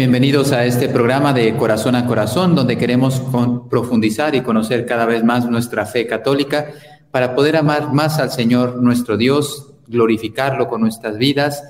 [0.00, 3.20] bienvenidos a este programa de Corazón a Corazón, donde queremos
[3.68, 6.68] profundizar y conocer cada vez más nuestra fe católica
[7.10, 11.62] para poder amar más al Señor nuestro Dios, glorificarlo con nuestras vidas,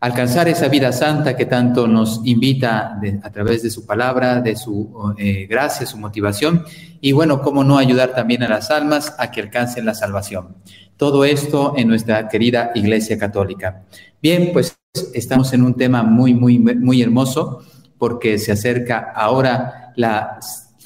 [0.00, 5.14] alcanzar esa vida santa que tanto nos invita a través de su palabra, de su
[5.18, 6.64] eh, gracia, su motivación,
[7.02, 10.56] y bueno, cómo no ayudar también a las almas a que alcancen la salvación.
[10.96, 13.82] Todo esto en nuestra querida Iglesia Católica.
[14.22, 14.74] Bien, pues
[15.14, 17.62] estamos en un tema muy, muy, muy hermoso
[17.98, 20.38] porque se acerca ahora la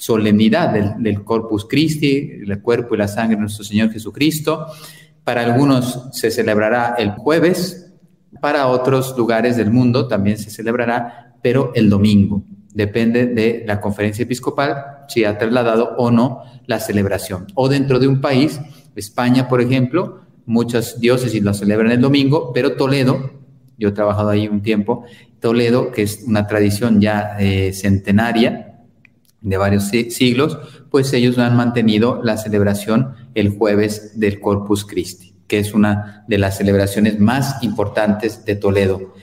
[0.03, 4.65] solemnidad del, Corpus Christi, el cuerpo y la sangre de nuestro Señor Jesucristo.
[5.23, 7.93] Para algunos se celebrará el jueves,
[8.41, 12.43] para otros lugares del mundo también se celebrará, pero el domingo.
[12.73, 17.47] Depende de la conferencia episcopal si ha trasladado o no la celebración.
[17.53, 18.59] O dentro de un país,
[18.95, 23.42] España, por ejemplo, muchas diócesis lo celebran el domingo, pero Toledo
[23.77, 25.05] yo he trabajado ahí un tiempo.
[25.39, 28.79] Toledo, que es una tradición ya eh, centenaria
[29.41, 30.57] de varios siglos,
[30.89, 36.37] pues ellos han mantenido la celebración el jueves del Corpus Christi, que es una de
[36.37, 39.13] las celebraciones más importantes de Toledo.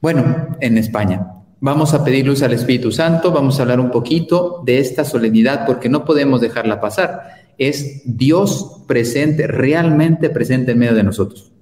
[0.00, 1.34] Bueno, en España.
[1.60, 5.66] Vamos a pedir luz al Espíritu Santo, vamos a hablar un poquito de esta solemnidad
[5.66, 7.20] porque no podemos dejarla pasar.
[7.58, 11.52] Es Dios presente, realmente presente en medio de nosotros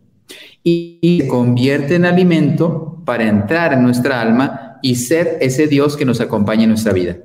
[0.62, 6.20] y convierte en alimento para entrar en nuestra alma y ser ese Dios que nos
[6.20, 7.16] acompaña en nuestra vida.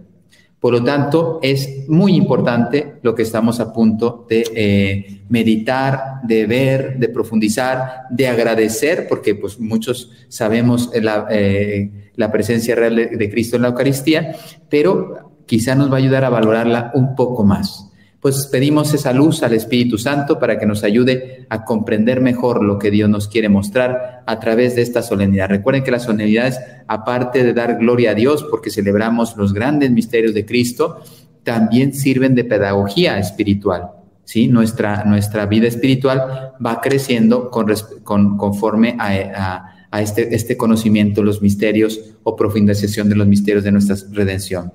[0.63, 6.45] Por lo tanto, es muy importante lo que estamos a punto de eh, meditar, de
[6.45, 13.29] ver, de profundizar, de agradecer, porque pues muchos sabemos la, eh, la presencia real de
[13.29, 14.37] Cristo en la Eucaristía,
[14.69, 17.92] pero quizá nos va a ayudar a valorarla un poco más
[18.23, 22.79] pues pedimos esa luz al Espíritu Santo para que nos ayude a comprender mejor lo
[22.79, 25.49] que Dios nos quiere mostrar a través de esta solemnidad.
[25.49, 26.57] Recuerden que las solemnidades,
[26.87, 31.01] aparte de dar gloria a Dios porque celebramos los grandes misterios de Cristo,
[31.43, 33.89] también sirven de pedagogía espiritual.
[34.23, 34.47] ¿sí?
[34.47, 41.99] Nuestra, nuestra vida espiritual va creciendo con, conforme a, a este, este conocimiento, los misterios
[42.23, 44.71] o profundización de los misterios de nuestra redención.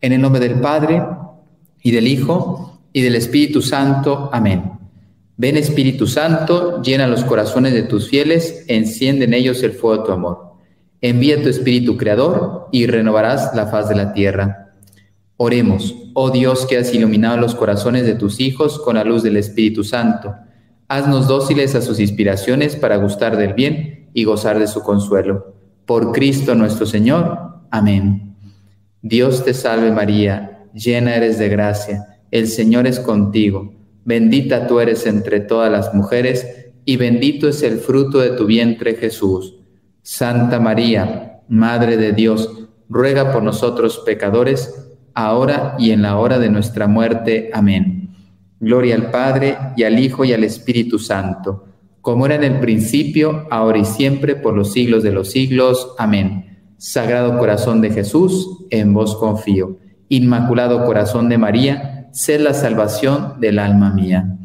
[0.00, 1.02] En el nombre del Padre
[1.82, 4.30] y del Hijo y del Espíritu Santo.
[4.32, 4.72] Amén.
[5.36, 10.06] Ven Espíritu Santo, llena los corazones de tus fieles, enciende en ellos el fuego de
[10.06, 10.54] tu amor.
[11.02, 14.72] Envía tu Espíritu Creador y renovarás la faz de la tierra.
[15.36, 19.36] Oremos, oh Dios que has iluminado los corazones de tus hijos con la luz del
[19.36, 20.34] Espíritu Santo.
[20.88, 25.54] Haznos dóciles a sus inspiraciones para gustar del bien y gozar de su consuelo.
[25.84, 27.58] Por Cristo nuestro Señor.
[27.70, 28.34] Amén.
[29.02, 35.06] Dios te salve María, llena eres de gracia el Señor es contigo, bendita tú eres
[35.06, 36.46] entre todas las mujeres,
[36.84, 39.56] y bendito es el fruto de tu vientre Jesús.
[40.02, 46.50] Santa María, Madre de Dios, ruega por nosotros pecadores, ahora y en la hora de
[46.50, 47.50] nuestra muerte.
[47.52, 48.10] Amén.
[48.60, 51.64] Gloria al Padre, y al Hijo, y al Espíritu Santo,
[52.00, 55.94] como era en el principio, ahora y siempre, por los siglos de los siglos.
[55.98, 56.74] Amén.
[56.78, 59.78] Sagrado corazón de Jesús, en vos confío.
[60.08, 64.38] Inmaculado corazón de María, sé la salvación del alma mía.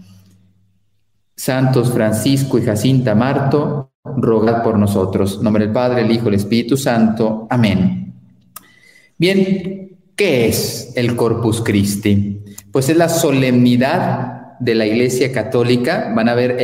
[1.38, 5.42] Santos Francisco y Jacinta Marto, rogad por nosotros.
[5.42, 7.48] nombre del Padre, el Hijo, el Espíritu Santo.
[7.50, 8.14] Amén.
[9.18, 12.42] Bien, ¿qué es el Corpus Christi?
[12.74, 16.12] Pues es la solemnidad de la Iglesia Católica.
[16.14, 16.58] Van a ver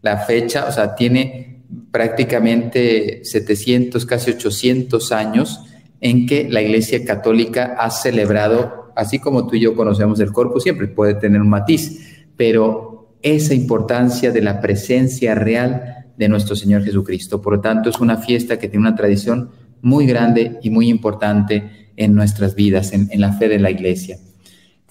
[0.00, 5.60] la fecha, o sea, tiene prácticamente 700, casi 800 años
[6.00, 10.60] en que la Iglesia Católica ha celebrado así como tú y yo conocemos el cuerpo,
[10.60, 16.84] siempre puede tener un matiz, pero esa importancia de la presencia real de nuestro Señor
[16.84, 17.40] Jesucristo.
[17.40, 19.50] Por lo tanto, es una fiesta que tiene una tradición
[19.80, 24.18] muy grande y muy importante en nuestras vidas, en, la fe de la iglesia.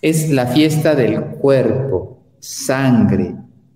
[0.02, 3.36] Es la fiesta del cuerpo, sangre,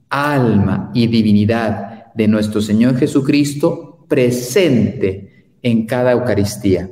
[0.10, 6.90] alma y divinidad de nuestro Señor Jesucristo presente en cada Eucaristía.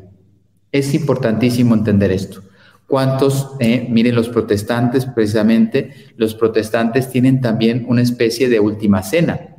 [0.71, 2.41] Es importantísimo entender esto.
[2.87, 9.55] ¿Cuántos, eh, miren los protestantes, precisamente, los protestantes tienen también una especie de última cena.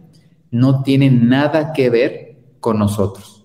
[0.53, 3.45] No tienen nada que ver con nosotros.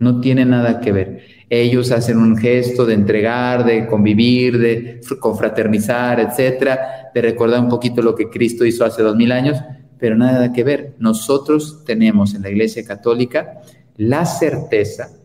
[0.00, 1.20] No tienen nada que ver.
[1.48, 8.02] Ellos hacen un gesto de entregar, de convivir, de confraternizar, etcétera, de recordar un poquito
[8.02, 9.58] lo que Cristo hizo hace dos mil años,
[9.98, 10.94] pero nada que ver.
[10.98, 13.60] Nosotros tenemos en la Iglesia Católica
[13.96, 15.19] la certeza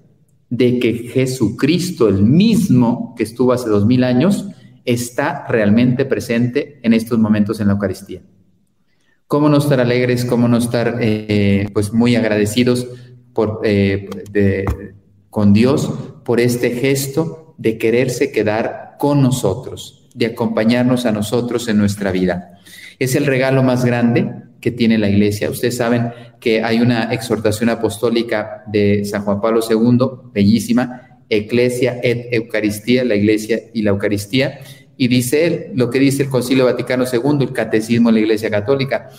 [0.50, 4.48] de que Jesucristo, el mismo que estuvo hace dos mil años,
[4.86, 8.22] está realmente presente en estos momentos en la Eucaristía.
[9.28, 10.24] ¿Cómo no estar alegres?
[10.24, 12.88] ¿Cómo no estar eh, pues muy agradecidos
[13.64, 14.10] eh,
[15.30, 15.92] con Dios
[16.24, 22.60] por este gesto de quererse quedar con nosotros, de acompañarnos a nosotros en nuestra vida.
[23.00, 24.32] Es el regalo más grande
[24.66, 25.52] que tiene la iglesia.
[25.52, 26.10] Ustedes saben
[26.40, 33.14] que hay una exhortación apostólica de San Juan Pablo II, bellísima, Eclesia et Eucaristía, la
[33.14, 34.62] iglesia y la Eucaristía,
[34.98, 38.50] y dice él, lo que dice el Concilio Vaticano II, el Catecismo de la Iglesia
[38.50, 39.12] Católica,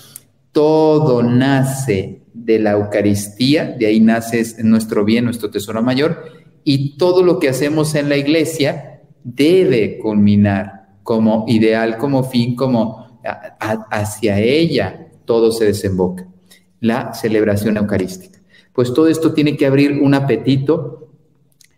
[0.50, 6.24] todo nace de la Eucaristía, de ahí nace nuestro bien, nuestro tesoro mayor,
[6.64, 13.20] y todo lo que hacemos en la iglesia debe culminar como ideal, como fin, como
[13.90, 16.26] hacia ella todo se desemboca,
[16.80, 18.38] la celebración eucarística.
[18.72, 21.08] Pues todo esto tiene que abrir un apetito,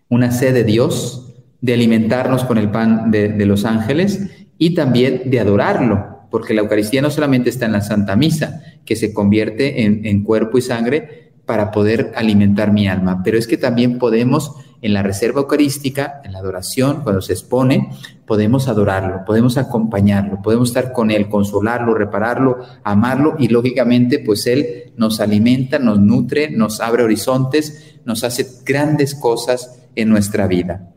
[0.08, 5.40] una sed de Dios, de alimentarnos con el pan de, los ángeles y también de
[5.40, 10.22] adorarlo, porque la Eucaristía no solamente está en la Santa Misa, que se convierte en,
[10.22, 15.02] cuerpo y sangre para poder alimentar mi alma, pero es que también podemos en la
[15.02, 17.90] reserva eucarística, en la adoración, cuando se expone,
[18.26, 24.92] podemos adorarlo, podemos acompañarlo, podemos estar con él, consolarlo, repararlo, amarlo y lógicamente pues él
[24.96, 30.90] nos alimenta, nos nutre, nos abre horizontes, nos hace grandes cosas en nuestra vida.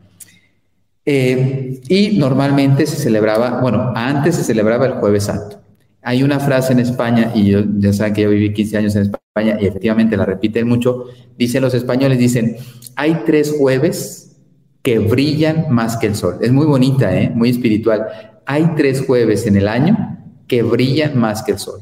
[1.04, 5.61] Eh, y normalmente se celebraba, bueno, antes se celebraba el jueves santo.
[6.02, 9.02] Hay una frase en España, y yo ya saben que yo viví 15 años en
[9.02, 11.06] España y efectivamente la repiten mucho,
[11.38, 12.56] dicen los españoles, dicen,
[12.96, 14.36] hay tres jueves
[14.82, 16.38] que brillan más que el sol.
[16.40, 17.30] Es muy bonita, ¿eh?
[17.34, 18.06] muy espiritual.
[18.46, 20.18] Hay tres jueves en el año
[20.48, 21.80] que brillan más que el sol.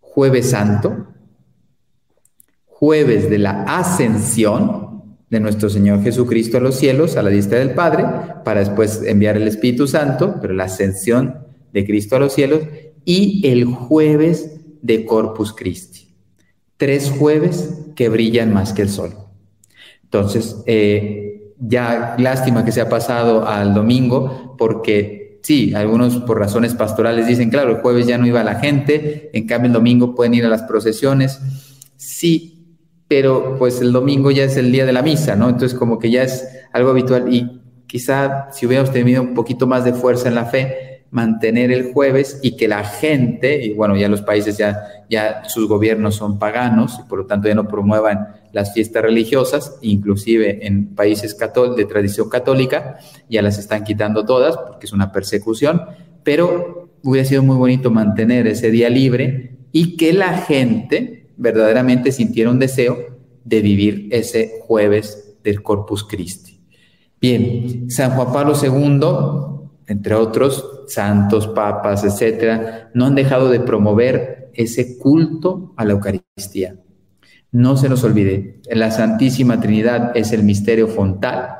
[0.00, 1.06] Jueves Santo,
[2.66, 4.84] jueves de la ascensión,
[5.30, 8.04] de nuestro Señor Jesucristo a los cielos, a la diestra del Padre,
[8.44, 11.38] para después enviar el Espíritu Santo, pero la ascensión
[11.72, 12.60] de Cristo a los cielos,
[13.04, 16.08] y el jueves de Corpus Christi.
[16.76, 19.14] Tres jueves que brillan más que el sol.
[20.02, 26.74] Entonces, eh, ya lástima que se ha pasado al domingo, porque sí, algunos por razones
[26.74, 30.34] pastorales dicen, claro, el jueves ya no iba la gente, en cambio el domingo pueden
[30.34, 31.40] ir a las procesiones.
[31.96, 32.54] Sí,
[33.08, 35.48] pero pues el domingo ya es el día de la misa, ¿no?
[35.48, 39.84] Entonces como que ya es algo habitual y quizá si hubiéramos tenido un poquito más
[39.84, 44.08] de fuerza en la fe, mantener el jueves y que la gente, y bueno, ya
[44.08, 48.28] los países ya, ya sus gobiernos son paganos y por lo tanto ya no promuevan
[48.52, 51.36] las fiestas religiosas, inclusive en países
[51.76, 52.98] de tradición católica,
[53.28, 55.82] ya las están quitando todas porque es una persecución,
[56.22, 62.58] pero hubiera sido muy bonito mantener ese día libre y que la gente, verdaderamente sintieron
[62.58, 62.96] deseo
[63.44, 66.60] de vivir ese jueves del Corpus Christi.
[67.20, 74.50] Bien, San Juan Pablo II, entre otros santos, papas, etcétera, no han dejado de promover
[74.54, 76.76] ese culto a la Eucaristía.
[77.52, 81.50] No se nos olvide, la Santísima Trinidad es el misterio fontal.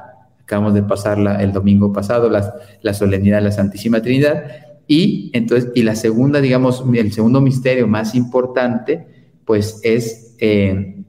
[0.42, 4.44] Acabamos de pasarla el domingo pasado, la, la solemnidad de la Santísima Trinidad.
[4.86, 11.04] Y entonces, y la segunda, digamos, el segundo misterio más importante pues es eh,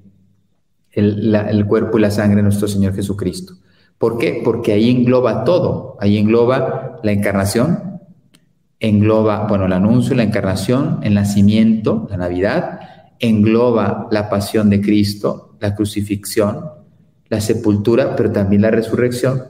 [0.92, 3.56] el, cuerpo y la sangre de nuestro Señor Jesucristo.
[3.98, 4.42] ¿Por qué?
[4.44, 8.02] Porque ahí engloba todo, ahí engloba la encarnación,
[8.80, 12.80] engloba, bueno, el anuncio, la encarnación, el nacimiento, la Navidad,
[13.20, 16.66] engloba la pasión de Cristo, la crucifixión,
[17.30, 19.44] la sepultura, pero también la resurrección,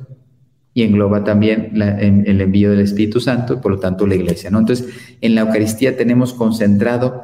[0.73, 4.51] y engloba también el envío del Espíritu Santo, y por lo tanto la iglesia.
[4.51, 4.59] ¿no?
[4.59, 4.87] Entonces,
[5.21, 7.21] en la Eucaristía tenemos concentrado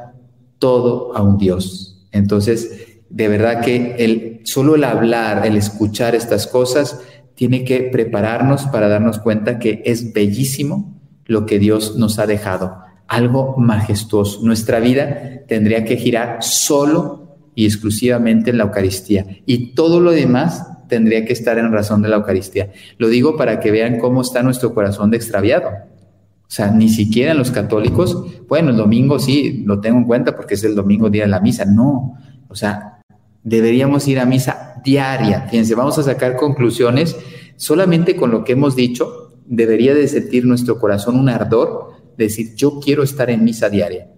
[0.58, 2.06] todo a un Dios.
[2.12, 6.98] Entonces, de verdad que el, solo el hablar, el escuchar estas cosas,
[7.34, 12.78] tiene que prepararnos para darnos cuenta que es bellísimo lo que Dios nos ha dejado,
[13.08, 14.40] algo majestuoso.
[14.42, 20.66] Nuestra vida tendría que girar solo y exclusivamente en la Eucaristía y todo lo demás
[20.88, 22.72] tendría que estar en razón de la Eucaristía.
[22.96, 25.68] Lo digo para que vean cómo está nuestro corazón de extraviado.
[25.68, 30.54] O sea, ni siquiera los católicos, bueno, el domingo sí, lo tengo en cuenta porque
[30.54, 31.66] es el domingo día de la misa.
[31.66, 33.01] No, o sea,
[33.42, 35.42] deberíamos ir a misa diaria.
[35.50, 37.16] Fíjense, vamos a sacar conclusiones.
[37.56, 42.80] Solamente con lo que hemos dicho, debería de sentir nuestro corazón un ardor, decir, yo
[42.80, 44.08] quiero estar en misa diaria.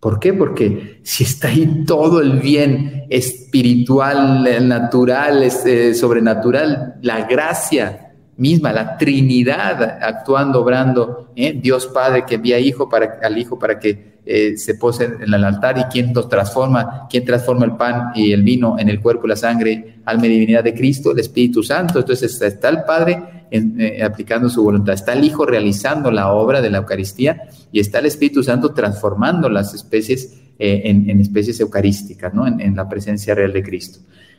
[0.00, 0.34] ¿Por qué?
[0.34, 8.03] Porque si está ahí todo el bien espiritual, natural, este, sobrenatural, la gracia
[8.36, 11.52] misma, la Trinidad actuando, obrando, ¿eh?
[11.60, 15.44] Dios Padre que envía hijo para, al Hijo para que eh, se pose en el
[15.44, 19.26] altar y quien nos transforma, quien transforma el pan y el vino en el cuerpo
[19.26, 22.00] y la sangre, alma y divinidad de Cristo, el Espíritu Santo.
[22.00, 26.70] Entonces está el Padre eh, aplicando su voluntad, está el Hijo realizando la obra de
[26.70, 32.46] la Eucaristía y está el Espíritu Santo transformando las especies en, especies eucarísticas, ¿no?
[32.46, 33.98] en, en la presencia real de Cristo.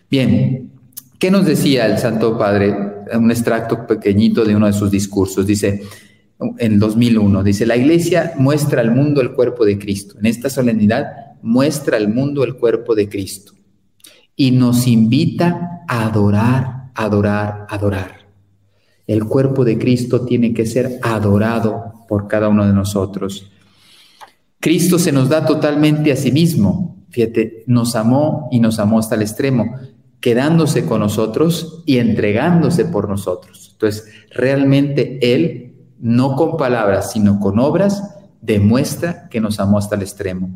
[0.09, 0.71] Bien,
[1.19, 2.75] ¿Qué nos decía el Santo Padre?
[3.13, 5.48] Un extracto pequeñito de uno de sus discursos.
[5.48, 5.84] Dice,
[6.57, 10.17] en 2001, dice, la iglesia muestra al mundo el cuerpo de Cristo.
[10.19, 11.05] En esta solemnidad
[11.41, 13.53] muestra al mundo el cuerpo de Cristo.
[14.36, 18.25] Y nos invita a adorar, adorar, adorar.
[19.07, 23.51] El cuerpo de Cristo tiene que ser adorado por cada uno de nosotros.
[24.60, 27.05] Cristo se nos da totalmente a sí mismo.
[27.10, 29.77] Fíjate, nos amó y nos amó hasta el extremo
[30.25, 33.70] quedándose con nosotros y entregándose por nosotros.
[33.74, 40.01] Entonces, realmente Él, no con palabras, sino con obras, demuestra que nos amó hasta el
[40.01, 40.50] extremo.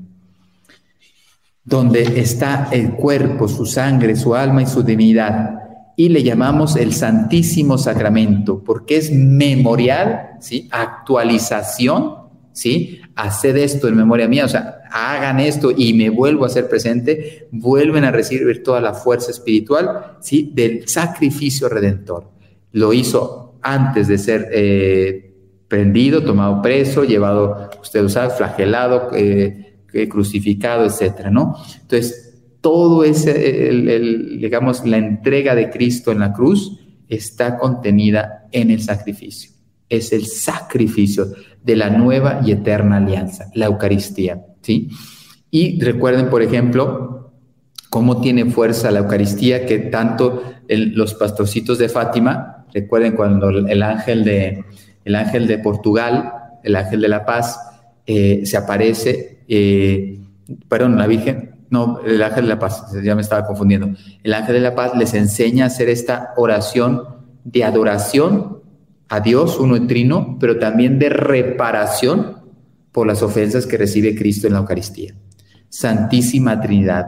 [1.63, 5.59] Donde está el cuerpo, su sangre, su alma y su divinidad.
[5.95, 10.67] Y le llamamos el Santísimo Sacramento, porque es memorial, ¿sí?
[10.71, 12.15] actualización,
[12.53, 13.01] ¿sí?
[13.15, 17.47] haced esto en memoria mía, o sea, hagan esto y me vuelvo a ser presente,
[17.51, 20.51] vuelven a recibir toda la fuerza espiritual ¿sí?
[20.53, 22.31] del sacrificio redentor.
[22.71, 25.33] Lo hizo antes de ser eh,
[25.67, 29.77] prendido, tomado preso, llevado, usted sabe, flagelado, eh,
[30.09, 31.55] crucificado, etcétera, ¿no?
[31.81, 32.29] Entonces,
[32.61, 33.33] todo ese,
[34.37, 39.51] digamos, la entrega de Cristo en la cruz está contenida en el sacrificio.
[39.89, 41.27] Es el sacrificio
[41.63, 44.41] de la nueva y eterna alianza, la Eucaristía.
[44.61, 44.89] ¿sí?
[45.51, 47.31] Y recuerden, por ejemplo,
[47.89, 54.23] cómo tiene fuerza la Eucaristía, que tanto los pastorcitos de Fátima, recuerden cuando el ángel
[54.23, 54.63] de,
[55.03, 56.31] el ángel de Portugal,
[56.63, 57.59] el ángel de la paz,
[58.05, 60.19] eh, se aparece, eh,
[60.67, 63.89] perdón, la Virgen, no, el ángel de la paz, ya me estaba confundiendo,
[64.23, 67.03] el ángel de la paz les enseña a hacer esta oración
[67.43, 68.58] de adoración
[69.09, 72.37] a Dios, uno trino, pero también de reparación
[72.91, 75.15] por las ofensas que recibe Cristo en la Eucaristía.
[75.67, 77.05] Santísima Trinidad,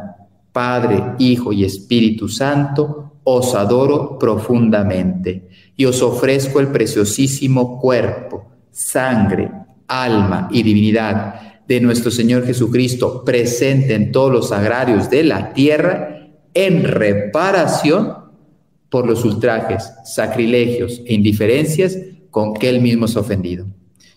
[0.52, 9.52] Padre, Hijo y Espíritu Santo, os adoro profundamente y os ofrezco el preciosísimo cuerpo, sangre,
[9.88, 16.30] alma y divinidad de nuestro Señor Jesucristo, presente en todos los agrarios de la tierra,
[16.54, 18.21] en reparación
[18.92, 21.98] por los ultrajes, sacrilegios e indiferencias
[22.30, 23.66] con que él mismo es ofendido.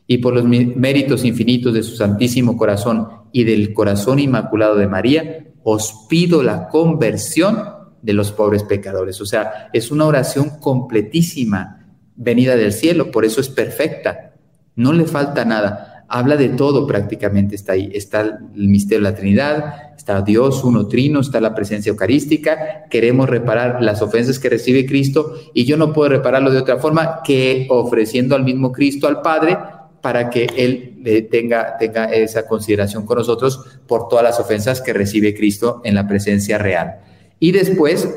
[0.09, 5.47] Y por los méritos infinitos de su Santísimo Corazón y del Corazón Inmaculado de María,
[5.63, 7.57] os pido la conversión
[8.03, 9.21] de los pobres pecadores.
[9.21, 14.35] O sea, es una oración completísima, venida del cielo, por eso es perfecta.
[14.75, 17.91] No le falta nada habla de todo prácticamente, está ahí.
[17.95, 23.29] Está el misterio de la Trinidad, está Dios uno trino, está la presencia eucarística, queremos
[23.29, 27.67] reparar las ofensas que recibe Cristo y yo no puedo repararlo de otra forma que
[27.71, 29.57] ofreciendo al mismo Cristo al Padre
[30.03, 35.35] para que Él tenga, tenga esa consideración con nosotros por todas las ofensas que recibe
[35.35, 37.01] Cristo en la presencia real.
[37.41, 38.09] Y después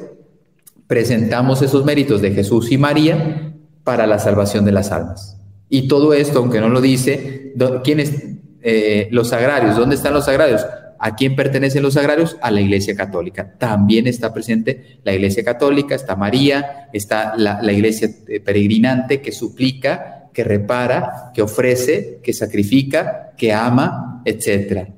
[0.87, 3.53] presentamos esos méritos de Jesús y María
[3.83, 5.37] para la salvación de las almas.
[5.69, 8.13] Y todo esto, aunque no lo dice, ¿quiénes?
[8.61, 10.65] Eh, los agrarios, ¿dónde están los agrarios?
[10.99, 12.37] ¿A quién pertenecen los agrarios?
[12.41, 13.53] A la Iglesia Católica.
[13.57, 19.31] También está presente la Iglesia Católica, está María, está la, la Iglesia eh, peregrinante que
[19.31, 24.89] suplica, que repara, que ofrece, que sacrifica, que ama, etc.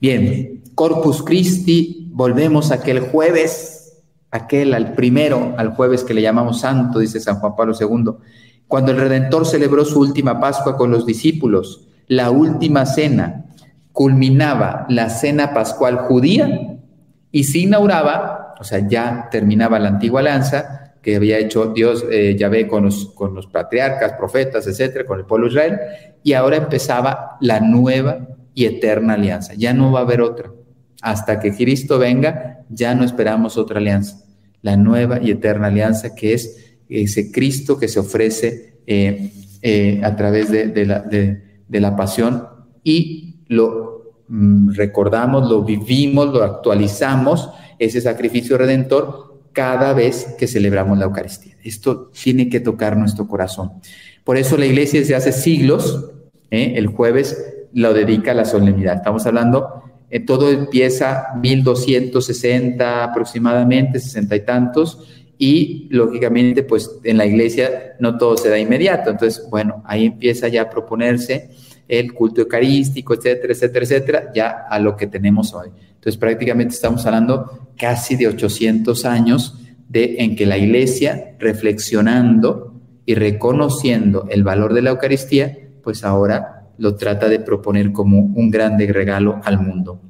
[0.00, 6.60] Bien, Corpus Christi, volvemos a aquel jueves, aquel al primero, al jueves que le llamamos
[6.60, 8.16] santo, dice San Juan Pablo II
[8.68, 13.44] cuando el Redentor celebró su última Pascua con los discípulos, la última cena
[13.92, 16.78] culminaba la cena pascual judía
[17.30, 22.34] y se inauguraba, o sea, ya terminaba la antigua alianza que había hecho Dios, eh,
[22.36, 25.78] Yahvé, con los, con los patriarcas, profetas, etcétera, con el pueblo Israel,
[26.22, 29.52] y ahora empezaba la nueva y eterna alianza.
[29.54, 30.50] Ya no va a haber otra.
[31.02, 34.24] Hasta que Cristo venga, ya no esperamos otra alianza.
[34.62, 36.63] La nueva y eterna alianza que es
[37.02, 39.30] ese Cristo que se ofrece eh,
[39.62, 40.86] eh, a través de,
[41.68, 42.46] la, pasión
[42.82, 50.98] y lo mm, recordamos, lo vivimos, lo actualizamos, ese sacrificio redentor, cada vez que celebramos
[50.98, 51.56] la Eucaristía.
[51.62, 53.72] Esto tiene que tocar nuestro corazón.
[54.22, 56.10] Por eso la iglesia desde hace siglos,
[56.50, 58.96] eh, el jueves, lo dedica a la solemnidad.
[58.96, 59.82] Estamos hablando,
[60.26, 68.36] todo empieza 1260 aproximadamente, sesenta y tantos, y lógicamente pues en la iglesia no todo
[68.36, 71.50] se da inmediato, entonces bueno, ahí empieza ya a proponerse
[71.88, 75.68] el culto eucarístico, etcétera, etcétera, etcétera, ya a lo que tenemos hoy.
[75.94, 83.14] Entonces prácticamente estamos hablando casi de 800 años de en que la iglesia reflexionando y
[83.14, 88.90] reconociendo el valor de la Eucaristía, pues ahora lo trata de proponer como un grande
[88.92, 90.00] regalo al mundo.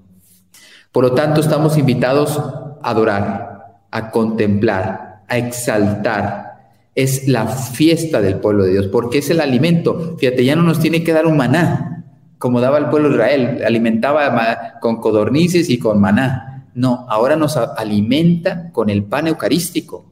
[0.92, 6.54] Por lo tanto, estamos invitados a adorar, a contemplar, exaltar.
[6.94, 10.16] Es la fiesta del pueblo de Dios, porque es el alimento.
[10.18, 12.04] Fíjate, ya no nos tiene que dar un maná,
[12.38, 16.66] como daba el pueblo de Israel, alimentaba con codornices y con maná.
[16.74, 20.10] No, ahora nos alimenta con el pan eucarístico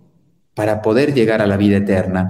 [0.54, 2.28] para poder llegar a la vida eterna.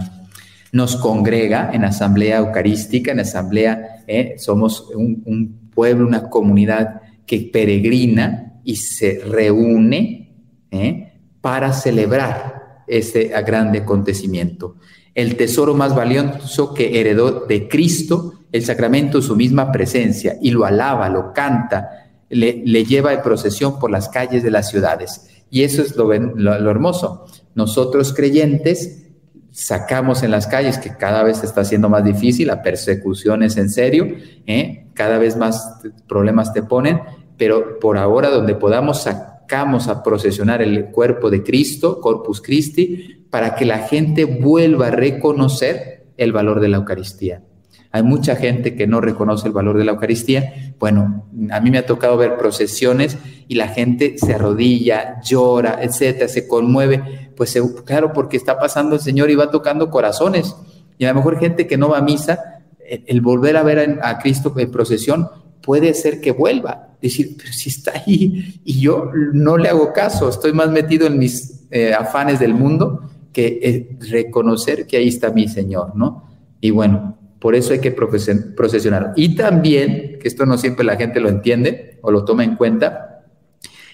[0.72, 8.61] Nos congrega en asamblea eucarística, en asamblea, eh, somos un pueblo, una comunidad que peregrina
[8.64, 10.34] y se reúne
[10.70, 11.12] ¿eh?
[11.40, 14.77] para celebrar ese grande acontecimiento.
[15.15, 20.65] El tesoro más valioso que heredó de Cristo, el sacramento, su misma presencia, y lo
[20.65, 25.29] alaba, lo canta, le, lleva en procesión por las calles de las ciudades.
[25.51, 27.27] Y eso es lo, lo hermoso.
[27.55, 29.03] Nosotros creyentes
[29.53, 33.69] sacamos en las calles, que cada vez está siendo más difícil, la persecución es en
[33.69, 34.07] serio,
[34.47, 34.87] ¿eh?
[34.95, 35.75] cada vez más
[36.09, 37.01] problemas te ponen,
[37.37, 39.03] pero por ahora donde podamos
[39.52, 46.06] a procesionar el cuerpo de Cristo, Corpus Christi, para que la gente vuelva a reconocer
[46.16, 47.42] el valor de la Eucaristía.
[47.90, 50.75] Hay mucha gente que no reconoce el valor de la Eucaristía.
[50.78, 56.28] Bueno, a mí me ha tocado ver procesiones y la gente se arrodilla, llora, etcétera,
[56.28, 57.30] se conmueve.
[57.37, 60.56] Pues claro, porque está pasando el Señor y va tocando corazones.
[60.97, 64.18] Y a lo mejor gente que no va a misa, el, volver a ver a,
[64.18, 65.28] Cristo en procesión
[65.62, 66.88] puede ser que vuelva.
[67.00, 71.19] Decir, pero si está ahí y yo no le hago caso, estoy más metido en
[71.19, 76.28] mis eh, afanes del mundo que eh, reconocer que ahí está mi Señor, ¿no?
[76.61, 79.14] Y bueno, por eso hay que procesionar.
[79.16, 83.25] Y también, que esto no siempre la gente lo entiende o lo toma en cuenta,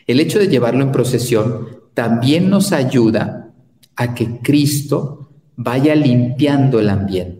[0.06, 3.52] el hecho de llevarlo en procesión también nos ayuda
[3.96, 7.38] a que Cristo vaya limpiando el ambiente.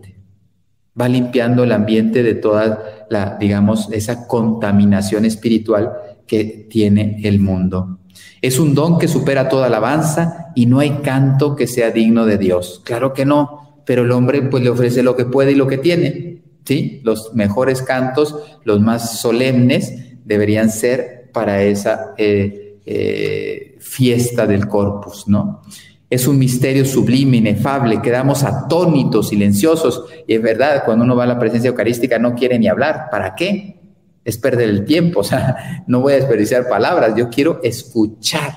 [0.99, 5.93] Va limpiando el ambiente de toda la, digamos, esa contaminación espiritual
[6.27, 7.99] que tiene el mundo.
[8.41, 12.37] Es un don que supera toda alabanza y no hay canto que sea digno de
[12.37, 12.81] Dios.
[12.83, 15.79] Claro que no pero el hombre pues le ofrece lo que puede y lo que
[15.79, 17.01] tiene, ¿sí?
[17.03, 25.27] Los mejores cantos, los más solemnes, deberían ser para esa eh, eh, fiesta del corpus,
[25.27, 25.63] ¿no?
[26.09, 31.27] Es un misterio sublime, inefable, quedamos atónitos, silenciosos, y es verdad, cuando uno va a
[31.27, 33.79] la presencia eucarística no quiere ni hablar, ¿para qué?
[34.25, 38.53] Es perder el tiempo, o sea, no voy a desperdiciar palabras, yo quiero escuchar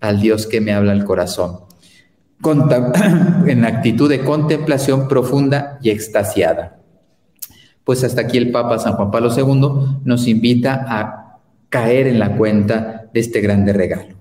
[0.00, 1.64] al Dios que me habla al corazón.
[3.46, 6.78] en actitud de contemplación profunda y extasiada.
[7.84, 12.36] Pues hasta aquí el Papa San Juan Pablo II nos invita a caer en la
[12.36, 14.14] cuenta de este grande regalo.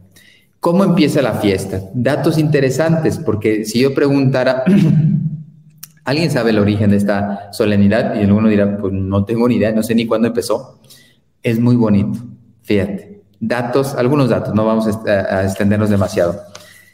[0.63, 1.81] ¿Cómo empieza la fiesta?
[1.93, 4.63] Datos interesantes, porque si yo preguntara,
[6.05, 8.15] ¿alguien sabe el origen de esta solemnidad?
[8.15, 10.79] Y alguno dirá, pues no tengo ni idea, no sé ni cuándo empezó.
[11.41, 12.17] Es muy bonito,
[12.61, 13.23] fíjate.
[13.41, 16.39] Datos, algunos datos, no vamos a extendernos demasiado.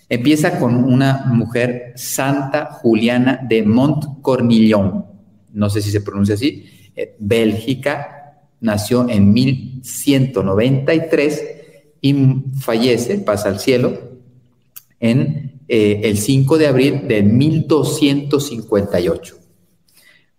[0.09, 5.05] Empieza con una mujer Santa Juliana de Montcornillon,
[5.53, 11.58] no sé si se pronuncia así, eh, Bélgica, nació en 1193
[12.01, 12.15] y
[12.59, 14.09] fallece, pasa al cielo,
[14.99, 19.37] en eh, el 5 de abril de 1258.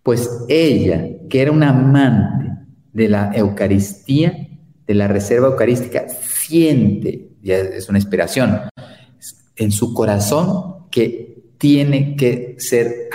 [0.02, 2.50] Pues ella, que era una amante
[2.92, 4.48] de la Eucaristía,
[4.86, 8.60] de la reserva eucarística, siente, ya es una inspiración,
[9.56, 13.08] en su corazón que tiene que ser,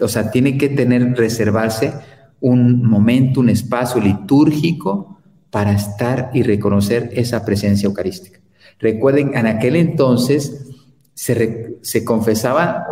[0.00, 1.92] o sea, tiene que tener, reservarse
[2.40, 5.21] un momento, un espacio litúrgico
[5.52, 8.40] para estar y reconocer esa presencia eucarística.
[8.78, 10.66] Recuerden, en aquel entonces
[11.12, 12.86] se, se confesaba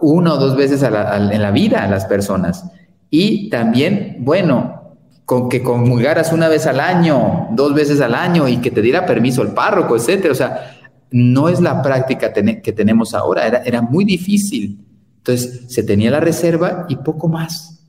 [0.00, 2.64] una o dos veces en la vida a las personas.
[3.10, 8.56] Y también, bueno, con que comulgaras una vez al año, dos veces al año y
[8.56, 10.32] que te diera permiso el párroco, etcétera.
[10.32, 10.78] O sea,
[11.10, 14.82] no es la práctica que tenemos ahora, era, era muy difícil.
[15.18, 17.84] Entonces, se tenía la reserva y poco más.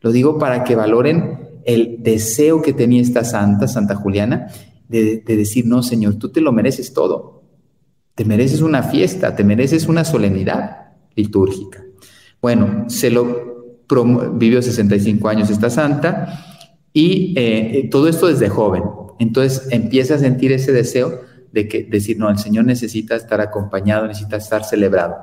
[0.00, 4.48] Lo digo para que valoren el deseo que tenía esta santa, Santa Juliana,
[4.88, 7.42] de, decir, no, Señor, tú te lo mereces todo.
[8.14, 11.84] Te mereces una fiesta, te mereces una solemnidad litúrgica.
[12.40, 13.84] Bueno, se lo
[14.34, 16.44] vivió 65 años esta santa
[16.92, 18.84] y eh, todo esto desde joven.
[19.18, 21.20] Entonces empieza a sentir ese deseo
[21.52, 25.14] de que decir, no, el Señor necesita estar acompañado, necesita estar celebrado.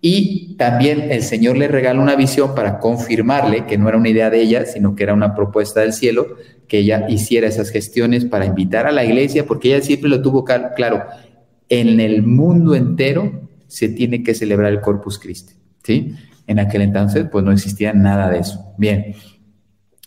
[0.00, 4.30] Y también el Señor le regala una visión para confirmarle que no era una idea
[4.30, 6.36] de ella, sino que era una propuesta del cielo,
[6.68, 10.44] que ella hiciera esas gestiones para invitar a la iglesia, porque ella siempre lo tuvo
[10.44, 11.04] claro,
[11.68, 16.14] en el mundo entero se tiene que celebrar el Corpus Christi, ¿sí?
[16.46, 18.74] En aquel entonces, pues no existía nada de eso.
[18.78, 19.14] Bien,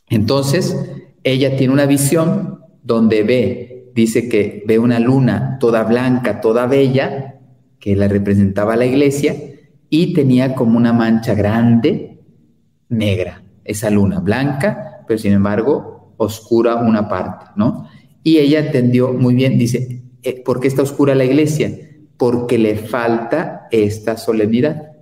[0.09, 0.75] entonces
[1.23, 7.39] ella tiene una visión donde ve dice que ve una luna toda blanca, toda bella,
[7.79, 9.35] que la representaba la iglesia,
[9.95, 12.17] y tenía como una mancha grande,
[12.89, 17.87] negra, esa luna blanca, pero sin embargo oscura una parte, ¿no?
[18.23, 21.69] Y ella entendió muy bien, dice, eh, ¿por qué está oscura la iglesia?
[22.17, 24.93] Porque le falta esta solemnidad.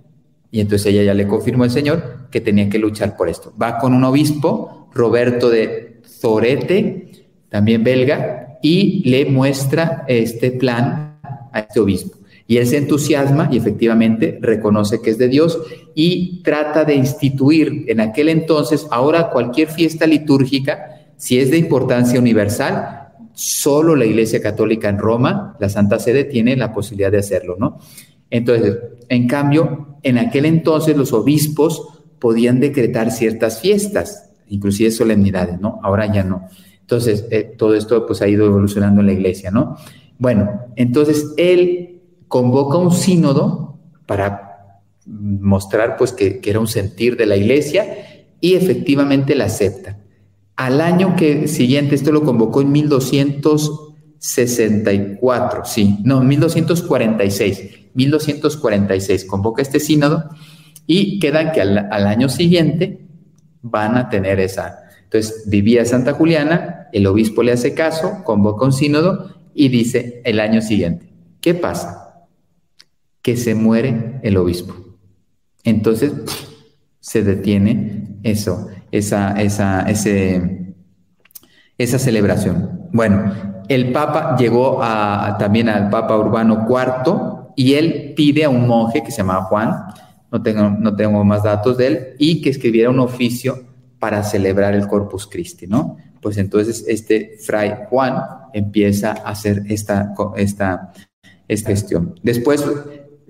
[0.50, 3.50] Y entonces ella ya le confirmó al Señor que tenía que luchar por esto.
[3.60, 11.18] Va con un obispo, Roberto de Zorete, también belga, y le muestra este plan
[11.50, 12.21] a este obispo.
[12.46, 15.58] Y él se entusiasma y efectivamente reconoce que es de Dios
[15.94, 22.18] y trata de instituir en aquel entonces, ahora cualquier fiesta litúrgica, si es de importancia
[22.18, 23.02] universal,
[23.32, 27.78] solo la Iglesia Católica en Roma, la Santa Sede, tiene la posibilidad de hacerlo, ¿no?
[28.30, 28.78] Entonces,
[29.08, 35.80] en cambio, en aquel entonces los obispos podían decretar ciertas fiestas, inclusive solemnidades, ¿no?
[35.82, 36.48] Ahora ya no.
[36.80, 39.76] Entonces, eh, todo esto pues ha ido evolucionando en la Iglesia, ¿no?
[40.18, 41.91] Bueno, entonces él
[42.32, 47.84] convoca un sínodo para mostrar pues que, era un sentir de la iglesia
[48.40, 49.98] y efectivamente la acepta.
[50.56, 59.78] Al año que siguiente, esto lo convocó en 1264, sí, no, 1246, 1246, convoca este
[59.78, 60.30] sínodo
[60.86, 63.08] y quedan que al, al año siguiente
[63.60, 64.78] van a tener esa.
[65.04, 70.40] Entonces, vivía Santa Juliana, el obispo le hace caso, convoca un sínodo y dice el
[70.40, 72.08] año siguiente, ¿qué pasa?
[73.22, 74.74] Que se muere el obispo.
[75.64, 76.12] Entonces
[77.00, 80.74] se detiene eso, esa, esa, ese,
[81.78, 82.88] esa celebración.
[82.92, 83.32] Bueno,
[83.68, 89.02] el Papa llegó a, también al Papa Urbano IV y él pide a un monje
[89.02, 89.84] que se llamaba Juan,
[90.30, 93.64] no tengo, no tengo más datos de él, y que escribiera un oficio
[93.98, 95.96] para celebrar el Corpus Christi, ¿no?
[96.20, 98.16] Pues entonces este fray Juan
[98.52, 100.92] empieza a hacer esta, esta,
[101.48, 102.14] esta gestión.
[102.22, 102.64] Después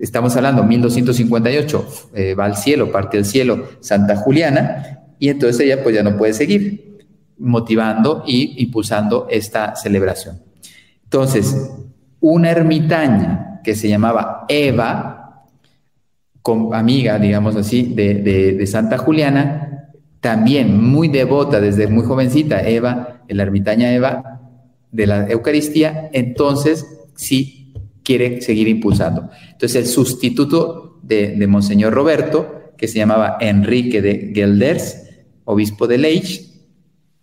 [0.03, 5.81] estamos hablando 1258, eh, va al cielo, parte del cielo, Santa Juliana, y entonces ella
[5.81, 6.99] pues ya no puede seguir
[7.37, 10.41] motivando y impulsando esta celebración.
[11.05, 11.71] Entonces,
[12.19, 15.45] una ermitaña que se llamaba Eva,
[16.73, 19.89] amiga, digamos así, de, de Santa Juliana,
[20.19, 24.41] también muy devota desde muy jovencita, Eva, la ermitaña Eva
[24.91, 26.85] de la Eucaristía, entonces
[27.15, 27.62] sí
[28.03, 29.29] quiere seguir impulsando.
[29.51, 35.03] Entonces, el sustituto de, Monseñor Roberto, que se llamaba Enrique de Gelders,
[35.45, 36.49] obispo de Leich,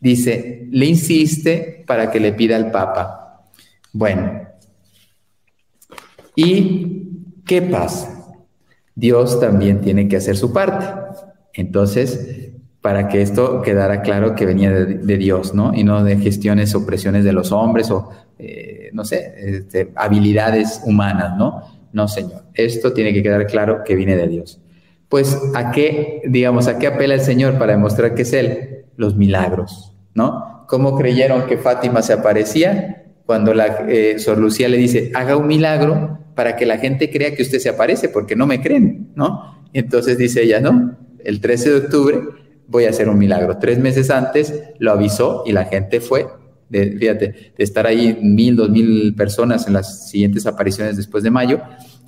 [0.01, 3.49] dice, le insiste para que le pida al Papa.
[3.93, 4.49] Bueno,
[6.35, 7.03] ¿y
[7.45, 8.17] qué pasa?
[8.95, 10.87] Dios también tiene que hacer su parte.
[11.53, 15.75] Entonces, para que esto quedara claro que venía de, Dios, ¿no?
[15.75, 20.81] Y no de gestiones o presiones de los hombres o, eh, no sé, este, habilidades
[20.85, 21.63] humanas, ¿no?
[21.93, 22.45] No, Señor.
[22.55, 24.61] Esto tiene que quedar claro que viene de Dios.
[25.09, 28.87] Pues, ¿a qué, digamos, a qué apela el Señor para demostrar que es Él?
[28.97, 30.65] Los milagros, ¿no?
[30.67, 33.05] ¿Cómo creyeron que Fátima se aparecía?
[33.27, 37.35] Cuando la eh, Sor Lucía le dice, haga un milagro para que la gente crea
[37.35, 39.67] que usted se aparece, porque no me creen, ¿no?
[39.73, 42.21] Entonces dice ella, no, el 13 de octubre
[42.71, 43.59] voy a hacer un milagro.
[43.59, 46.29] Tres meses antes lo avisó y la gente fue,
[46.71, 51.61] fíjate, de estar ahí mil, dos mil personas en las siguientes apariciones después de mayo,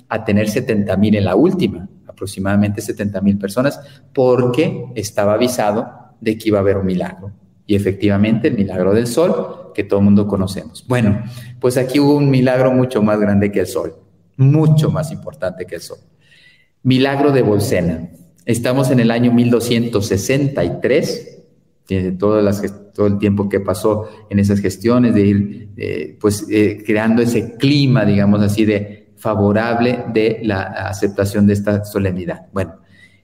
[0.07, 3.79] a tener 70 mil en la última, aproximadamente 70 mil personas,
[4.13, 7.31] porque estaba avisado de que iba a haber un milagro.
[7.65, 10.85] Y efectivamente, el milagro del sol, que todo el mundo conocemos.
[10.87, 11.23] Bueno,
[11.59, 13.95] pues aquí hubo un milagro mucho más grande que el sol,
[14.37, 15.97] mucho más importante que el sol.
[16.83, 18.09] Milagro de Bolsena.
[18.45, 21.39] Estamos en el año 1263,
[21.85, 27.21] tiene todo el tiempo que pasó en esas gestiones, de ir eh, pues, eh, creando
[27.21, 32.47] ese clima, digamos así, de favorable de la aceptación de esta solemnidad.
[32.51, 32.75] Bueno,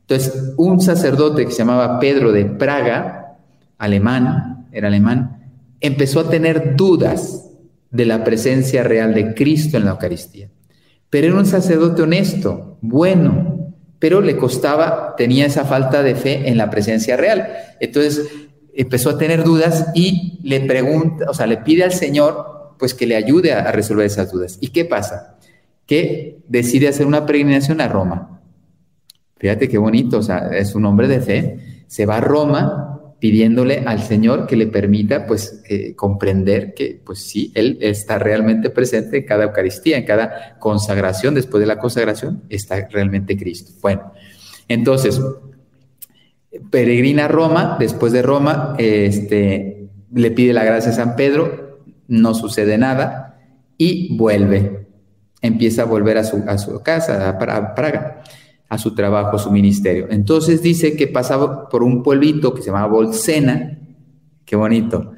[0.02, 3.38] entonces un sacerdote que se llamaba Pedro de Praga,
[3.78, 5.52] alemán, era alemán,
[5.82, 7.50] empezó a tener dudas
[7.92, 10.50] de la presencia real de Cristo en la Eucaristía.
[11.10, 13.49] Pero era un sacerdote honesto, bueno,
[14.00, 17.50] pero le costaba, tenía esa falta de fe en la presencia real.
[17.80, 18.28] Entonces
[18.74, 23.06] empezó a tener dudas y le pregunta, o sea, le pide al Señor pues que
[23.06, 24.58] le ayude a, resolver esas dudas.
[24.62, 25.38] ¿Y qué pasa?
[25.86, 28.42] Que decide hacer una peregrinación a Roma.
[29.38, 33.84] Fíjate qué bonito, o sea, es un hombre de fe, se va a Roma pidiéndole
[33.86, 39.18] al Señor que le permita pues eh, comprender que pues sí, Él está realmente presente
[39.18, 43.72] en cada Eucaristía, en cada consagración, después de la consagración está realmente Cristo.
[43.82, 44.14] Bueno,
[44.68, 45.22] entonces,
[46.70, 52.34] peregrina a Roma, después de Roma, este, le pide la gracia a San Pedro, no
[52.34, 53.40] sucede nada
[53.78, 54.88] y vuelve.
[55.42, 57.38] empieza a volver a su, a su casa, a
[57.76, 58.24] Praga,
[58.70, 60.08] a su trabajo, a su ministerio.
[60.10, 63.80] Entonces dice que pasaba por un pueblito que se llamaba Bolsena,
[64.46, 65.12] qué bonito,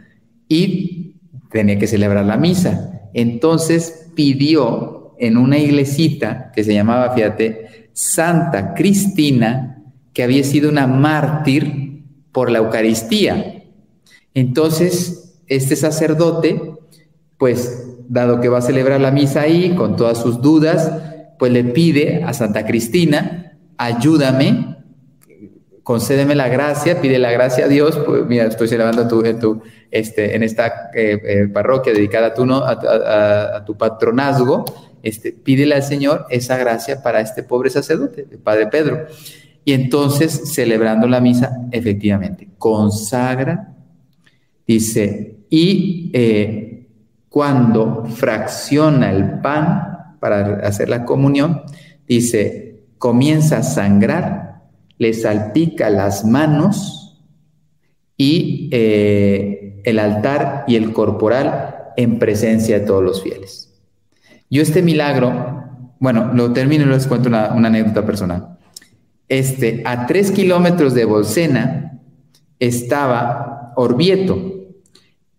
[0.48, 1.18] y
[1.52, 3.10] tenía que celebrar la misa.
[3.14, 9.84] Entonces pidió en una iglesita que se llamaba, fíjate, Santa Cristina,
[10.14, 13.66] que había sido una mártir por la Eucaristía.
[14.34, 16.74] Entonces, este sacerdote,
[17.38, 20.92] pues, dado que va a celebrar la misa ahí, con todas sus dudas,
[21.42, 24.78] pues le pide a Santa Cristina, ayúdame,
[25.82, 29.40] concédeme la gracia, pide la gracia a Dios, pues mira, estoy celebrando tu, en,
[29.90, 32.62] este, esta eh, eh, parroquia dedicada a tu, ¿no?
[32.64, 34.66] a, tu patronazgo,
[35.02, 39.08] este, pídele al Señor esa gracia para este pobre sacerdote, el Padre Pedro.
[39.66, 43.74] Y entonces, celebrando la misa, efectivamente, consagra,
[44.68, 46.86] dice, y eh,
[47.30, 49.91] cuando fracciona el pan,
[50.22, 51.64] para hacer la comunión,
[52.08, 54.62] dice, comienza a sangrar,
[55.00, 57.26] le salpica las manos
[58.16, 63.74] y eh, el altar y el corporal en presencia de todos los fieles.
[64.48, 65.66] Yo este milagro,
[66.00, 68.60] bueno, lo termino y les cuento una, anécdota personal.
[69.28, 72.00] Este, a tres kilómetros de Bolsena
[72.60, 74.50] estaba Orvieto,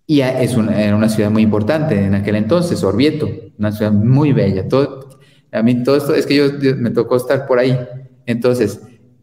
[0.09, 3.29] y es una, una ciudad muy importante en aquel entonces, Orvieto
[3.63, 4.67] una ciudad muy bella.
[4.67, 5.09] Todo,
[5.53, 6.45] a mí todo esto es que yo,
[6.77, 7.79] me tocó estar por ahí.
[8.27, 8.81] Entonces,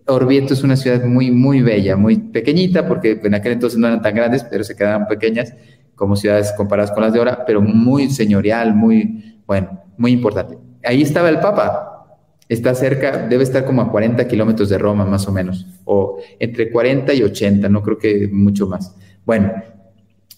[0.08, 4.02] Orvieto es una ciudad muy, muy bella, muy pequeñita, porque en aquel entonces no eran
[4.02, 5.54] tan grandes, pero se quedaban pequeñas
[5.96, 10.58] como ciudades comparadas con las de ahora, pero muy señorial, muy, bueno, muy importante.
[10.84, 12.18] Ahí estaba el Papa.
[12.48, 16.72] Está cerca, debe estar como a 40 kilómetros de Roma, más o menos, o entre
[16.72, 18.96] 40 y 80, no creo que mucho más.
[19.24, 19.52] Bueno,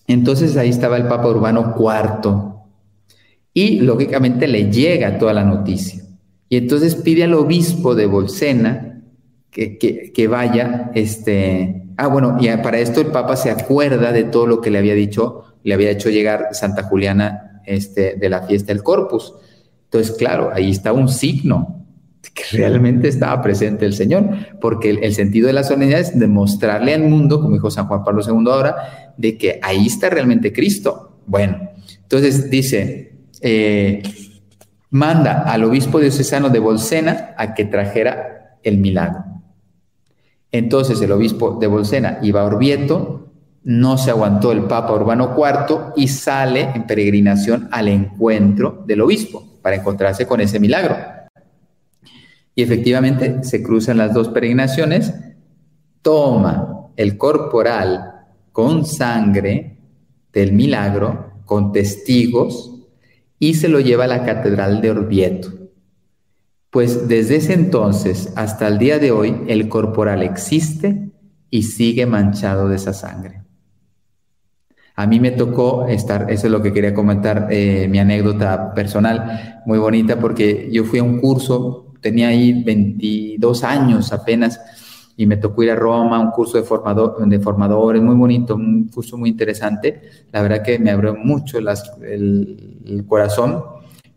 [0.08, 2.52] entonces ahí estaba el Papa Urbano IV,
[3.54, 6.04] y lógicamente le llega toda la noticia.
[6.50, 9.02] Y entonces pide al obispo de Bolsena
[9.50, 9.78] que,
[10.14, 14.62] que, vaya, este, ah, bueno, y para esto el Papa se acuerda de todo lo
[14.62, 18.84] que le había dicho, le había hecho llegar Santa Juliana este, de la fiesta del
[18.84, 19.34] Corpus.
[19.86, 21.86] Entonces, claro, ahí está un signo
[22.34, 24.30] que realmente estaba presente el Señor,
[24.62, 28.22] porque el, sentido de la solemnidad es demostrarle al mundo, como dijo San Juan Pablo
[28.26, 31.18] II ahora, de que ahí está realmente Cristo.
[31.26, 31.72] Bueno,
[32.04, 33.11] entonces dice,
[33.42, 34.04] eh,
[34.92, 39.24] manda al obispo diocesano de Bolsena a que trajera el milagro.
[40.52, 43.32] Entonces el obispo de Bolsena iba a Orvieto,
[43.64, 49.60] no se aguantó el Papa Urbano IV y sale en peregrinación al encuentro del obispo
[49.62, 50.98] para encontrarse con ese milagro.
[52.54, 55.14] Y efectivamente se cruzan las dos peregrinaciones,
[56.02, 59.78] toma el corporal con sangre
[60.34, 62.81] del milagro, con testigos,
[63.42, 65.50] y se lo lleva a la Catedral de Orvieto.
[66.70, 71.10] Pues desde ese entonces hasta el día de hoy el corporal existe
[71.50, 73.42] y sigue manchado de esa sangre.
[74.96, 79.60] A mí me tocó estar, eso es lo que quería comentar, eh, mi anécdota personal,
[79.66, 84.62] muy bonita, porque yo fui a un curso, tenía ahí 22 años apenas,
[85.22, 88.88] y me tocó ir a Roma, un curso de, formador, de formadores, muy bonito, un
[88.88, 90.02] curso muy interesante.
[90.32, 93.64] La verdad que me abrió mucho el, corazón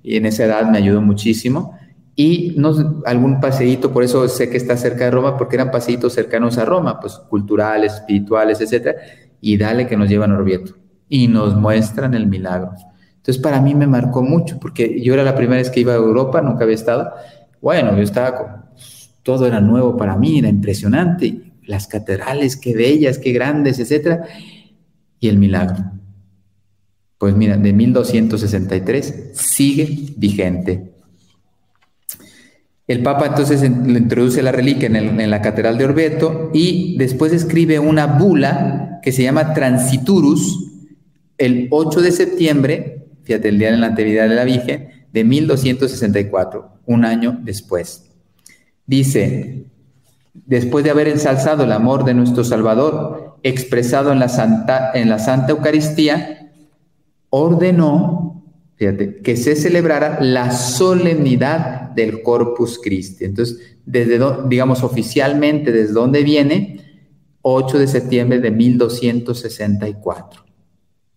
[0.02, 1.78] y en esa edad me ayudó muchísimo.
[2.16, 6.14] Y no, algún paseíto, por eso sé que está cerca de Roma, porque eran paseitos
[6.14, 8.96] cercanos a Roma, pues culturales, espirituales, etcétera.
[9.42, 10.74] Y dale que nos llevan a Orvieto
[11.10, 12.72] y nos muestran el milagro.
[13.16, 15.96] Entonces para mí me marcó mucho, porque yo era la primera vez que iba a
[15.96, 17.12] Europa, nunca había estado.
[17.60, 18.64] Bueno, yo estaba con
[19.24, 21.52] todo era nuevo para mí, era impresionante.
[21.64, 24.20] Las catedrales, qué bellas, qué grandes, etc.
[25.18, 25.84] Y el milagro.
[27.18, 30.92] Pues mira, de 1263 sigue vigente.
[32.86, 37.78] El Papa entonces introduce la reliquia en, en, la Catedral de Orbeto y después escribe
[37.78, 40.70] una bula que se llama Transiturus
[41.38, 46.80] el 8 de septiembre, fíjate, el día de la Natividad de la Virgen, de 1264,
[46.86, 48.13] un año después.
[48.86, 49.66] Dice,
[50.34, 55.18] después de haber ensalzado el amor de nuestro Salvador, expresado en la Santa, en la
[55.18, 56.52] Santa Eucaristía,
[57.30, 58.44] ordenó,
[58.76, 63.24] fíjate, que se celebrara la solemnidad del Corpus Christi.
[63.24, 64.18] Entonces, desde,
[64.48, 66.80] digamos, oficialmente, ¿desde dónde viene?
[67.42, 70.44] 8 de septiembre de 1264.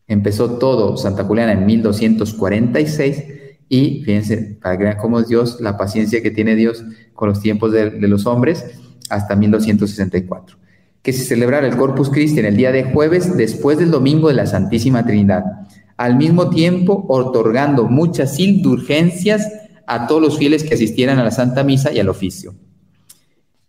[0.08, 3.24] Empezó todo Santa Juliana en 1246
[3.70, 7.42] y fíjense, para que vean cómo es Dios, la paciencia que tiene Dios con los
[7.42, 8.66] tiempos de, los hombres,
[9.10, 10.58] hasta 1264.
[11.02, 14.36] Que se celebrara el Corpus Christi en el día de jueves después del domingo de
[14.36, 15.44] la Santísima Trinidad,
[15.98, 19.52] al mismo tiempo otorgando muchas indulgencias
[19.86, 22.54] a todos los fieles que asistieran a la Santa Misa y al oficio.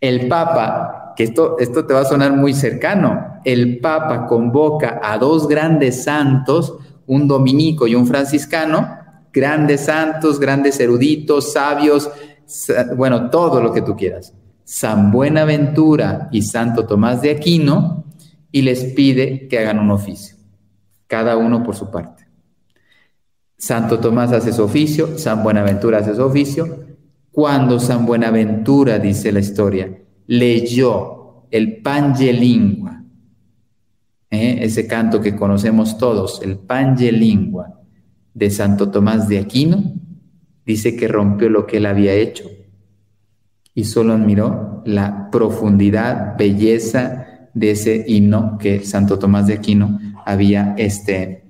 [0.01, 5.19] El Papa, que esto, esto te va a sonar muy cercano, el Papa convoca a
[5.19, 8.98] dos grandes santos, un dominico y un franciscano,
[9.33, 12.11] grandes santos, grandes eruditos, sabios,
[12.97, 14.35] bueno, todo lo que tú quieras.
[14.65, 18.05] San Buenaventura y Santo Tomás de Aquino,
[18.51, 20.37] y les pide que hagan un oficio,
[21.07, 22.27] cada uno por su parte.
[23.57, 26.87] Santo Tomás hace su oficio, San Buenaventura hace su oficio.
[27.31, 33.05] Cuando San Buenaventura, dice la historia, leyó el Pangelingua,
[34.31, 34.59] ¿eh?
[34.63, 37.78] ese canto que conocemos todos, el Pangelingua
[38.39, 39.83] de Santo Tomás de Aquino,
[40.65, 42.45] dice que rompió lo que él había hecho
[43.75, 50.75] y solo admiró la profundidad, belleza de ese himno que Santo Tomás de Aquino había
[50.79, 51.45] este,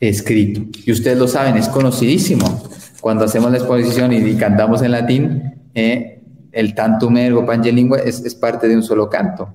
[0.00, 0.62] escrito.
[0.86, 2.62] Y ustedes lo saben, es conocidísimo.
[3.00, 8.34] Cuando hacemos la exposición y, cantamos en latín, eh, el tantum ergo pangelingua es, es
[8.34, 9.48] parte de un solo canto.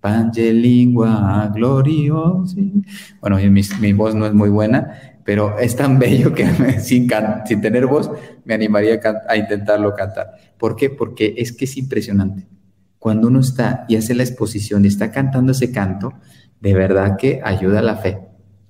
[0.00, 2.84] Pangelingua gloriosi.
[3.20, 6.46] Bueno, mi, mi, voz no es muy buena, pero es tan bello que
[6.80, 8.10] sin, tener voz
[8.44, 10.32] me animaría a, a intentarlo cantar.
[10.58, 10.90] ¿Por qué?
[10.90, 12.46] Porque es que es impresionante.
[12.98, 16.14] Cuando uno está y hace la exposición y está cantando ese canto,
[16.60, 18.18] de verdad que ayuda a la fe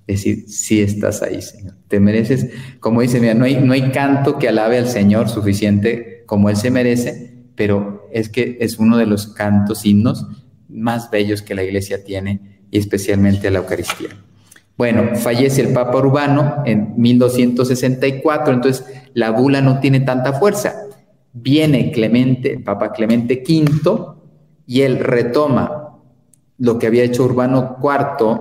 [0.07, 1.75] decir, sí estás ahí, Señor.
[1.87, 2.47] Te mereces,
[2.79, 6.57] como dice, mira, no hay, no hay canto que alabe al Señor suficiente como Él
[6.57, 10.27] se merece, pero es que es uno de los cantos, himnos
[10.67, 14.09] más bellos que la iglesia tiene, y especialmente la Eucaristía.
[14.77, 20.75] Bueno, fallece el Papa Urbano en 1264, entonces la bula no tiene tanta fuerza.
[21.31, 24.15] Viene Clemente, el Papa Clemente V,
[24.67, 25.99] y él retoma
[26.57, 28.39] lo que había hecho Urbano IV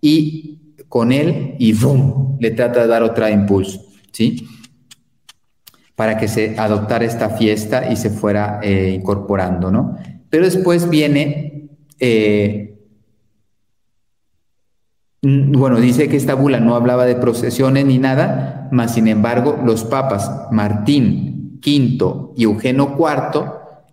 [0.00, 2.36] y con él y ¡boom!
[2.40, 3.80] le trata de dar otra impulso,
[4.12, 4.46] ¿sí?
[5.94, 9.96] Para que se adoptara esta fiesta y se fuera eh, incorporando, ¿no?
[10.28, 12.75] Pero después viene, eh,
[15.22, 19.84] bueno, dice que esta bula no hablaba de procesiones ni nada, mas sin embargo los
[19.84, 23.44] papas Martín V y Eugenio IV,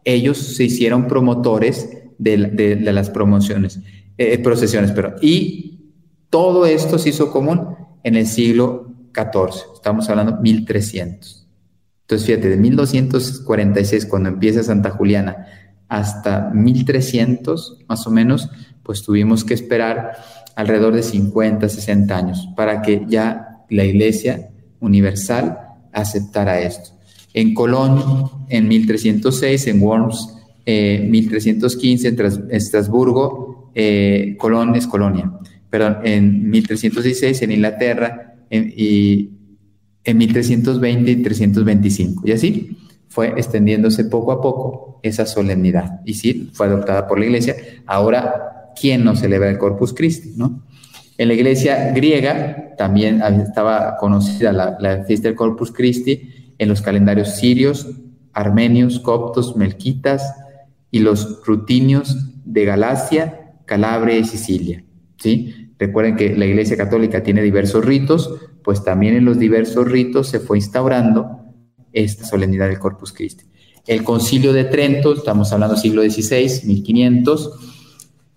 [0.04, 3.80] ellos se hicieron promotores de, las promociones,
[4.18, 5.92] eh, procesiones, pero y
[6.30, 11.48] todo esto se hizo común en el siglo XIV, estamos hablando 1300.
[12.02, 15.48] Entonces, fíjate, de 1246, cuando empieza Santa Juliana,
[15.88, 18.50] hasta 1300, más o menos,
[18.84, 20.18] pues tuvimos que esperar
[20.56, 25.58] alrededor de 50, 60 años para que ya la Iglesia Universal
[25.92, 26.92] aceptara esto.
[27.34, 30.36] En Colón, en 1306, en Worms,
[30.66, 35.32] 1315, eh, en Estrasburgo, eh, Colón es colonia
[35.74, 39.32] perdón, en 1316 en Inglaterra y
[40.04, 42.28] en 1320 y 325.
[42.28, 46.02] Y así fue extendiéndose poco a poco esa solemnidad.
[46.06, 47.56] Y sí, fue adoptada por la iglesia.
[47.88, 50.34] Ahora, ¿quién no celebra el Corpus Christi?
[50.36, 50.64] ¿no?
[51.18, 57.36] En la iglesia griega también estaba conocida la, fiesta del Corpus Christi en los calendarios
[57.36, 57.88] sirios,
[58.34, 60.34] armenios, coptos, melquitas
[60.90, 64.84] y los rutinios de Galacia, Calabria y Sicilia.
[65.18, 65.72] ¿sí?
[65.78, 68.34] Recuerden que la Iglesia Católica tiene diversos ritos,
[68.64, 71.40] pues también en los diversos ritos se fue instaurando
[71.92, 73.46] esta solemnidad del Corpus Christi.
[73.86, 77.73] El Concilio de Trento, estamos hablando siglo XVI, 1500,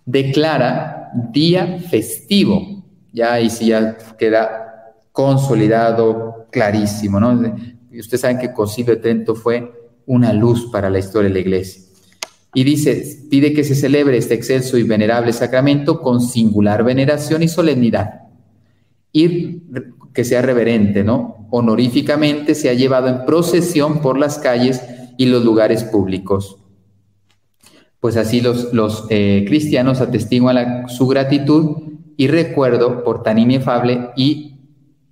[0.06, 2.84] declara día festivo.
[3.12, 7.54] Ya ahí sí ya queda consolidado, clarísimo, ¿no?
[7.98, 9.72] Ustedes saben que Concilio de Trento fue
[10.06, 11.82] una luz para la historia de la Iglesia
[12.56, 17.48] y dice, pide que se celebre este excelso y venerable sacramento con singular veneración y
[17.48, 18.22] solemnidad
[19.12, 19.62] y
[20.14, 21.48] que sea reverente, ¿no?
[21.50, 24.80] Honoríficamente se ha llevado en procesión por las calles
[25.18, 26.56] y los lugares públicos.
[28.06, 31.78] Pues así los, los eh, cristianos atestiguan su gratitud
[32.16, 34.60] y recuerdo por tan inefable y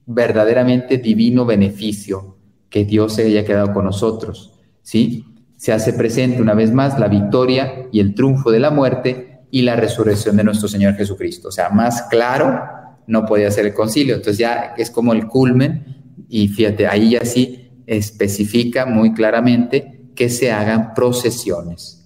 [0.07, 2.37] verdaderamente divino beneficio
[2.71, 5.25] que Dios se haya quedado con nosotros, ¿sí?
[5.57, 9.63] se hace presente una vez más la victoria y el triunfo de la muerte y
[9.63, 11.49] la resurrección de nuestro Señor Jesucristo.
[11.49, 12.61] O sea, más claro
[13.09, 14.15] no podía ser el concilio.
[14.15, 20.29] Entonces ya es como el culmen y fíjate, ahí ya sí especifica muy claramente que
[20.29, 22.04] se hagan procesiones,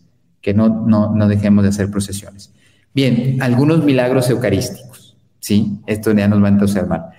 [0.48, 2.50] que no, no, no dejemos de hacer procesiones.
[2.94, 5.78] Bien, algunos milagros eucarísticos, ¿sí?
[5.86, 7.10] Esto ya nos va a entusiasmar.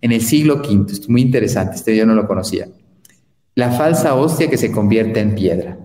[0.00, 2.66] En el siglo V, es muy interesante, este yo no lo conocía,
[3.54, 5.76] la falsa hostia que se convierte en piedra.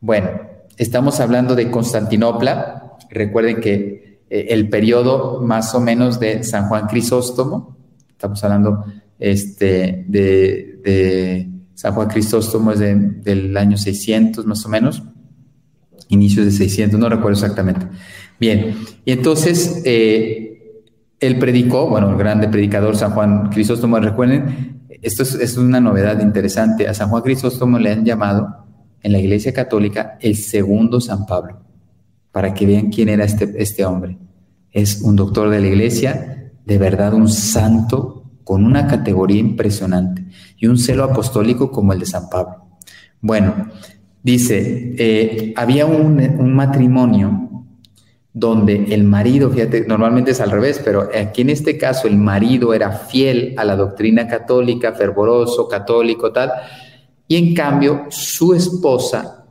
[0.00, 0.30] Bueno,
[0.78, 2.96] estamos hablando de Constantinopla.
[3.10, 7.76] Recuerden que eh, el periodo más o menos de San Juan Crisóstomo,
[8.08, 8.86] estamos hablando
[9.18, 15.02] este, de, San Juan Crisóstomo es del año 600 más o menos,
[16.10, 17.86] inicios de 600, no recuerdo exactamente.
[18.38, 20.84] Bien, y entonces eh,
[21.18, 26.20] él predicó, bueno, el grande predicador San Juan Crisóstomo, recuerden, esto es, es, una novedad
[26.20, 28.66] interesante, a San Juan Crisóstomo le han llamado
[29.02, 31.60] en la Iglesia Católica el segundo San Pablo,
[32.32, 34.18] para que vean quién era este, este hombre.
[34.72, 40.66] Es un doctor de la Iglesia, de verdad un santo con una categoría impresionante y
[40.66, 42.78] un celo apostólico como el de San Pablo.
[43.20, 43.68] Bueno,
[44.22, 47.64] dice, eh, había un, matrimonio
[48.32, 52.72] donde el marido, fíjate, normalmente es al revés, pero aquí en este caso el marido
[52.74, 56.50] era fiel a la doctrina católica, fervoroso, católico, tal,
[57.26, 59.44] y en cambio su esposa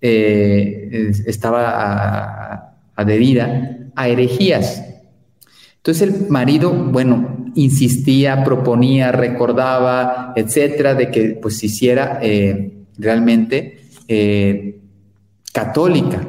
[0.00, 4.82] eh, estaba adherida a herejías.
[5.76, 14.80] Entonces el marido, bueno, insistía, proponía, recordaba, etcétera, de que pues hiciera eh, realmente eh,
[15.52, 16.28] católica.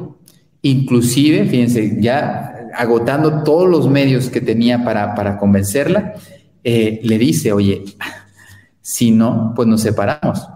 [0.62, 6.14] Inclusive, fíjense, ya agotando todos los medios que tenía para, para convencerla,
[6.64, 7.84] eh, le dice, oye,
[8.80, 10.46] si no, pues nos separamos.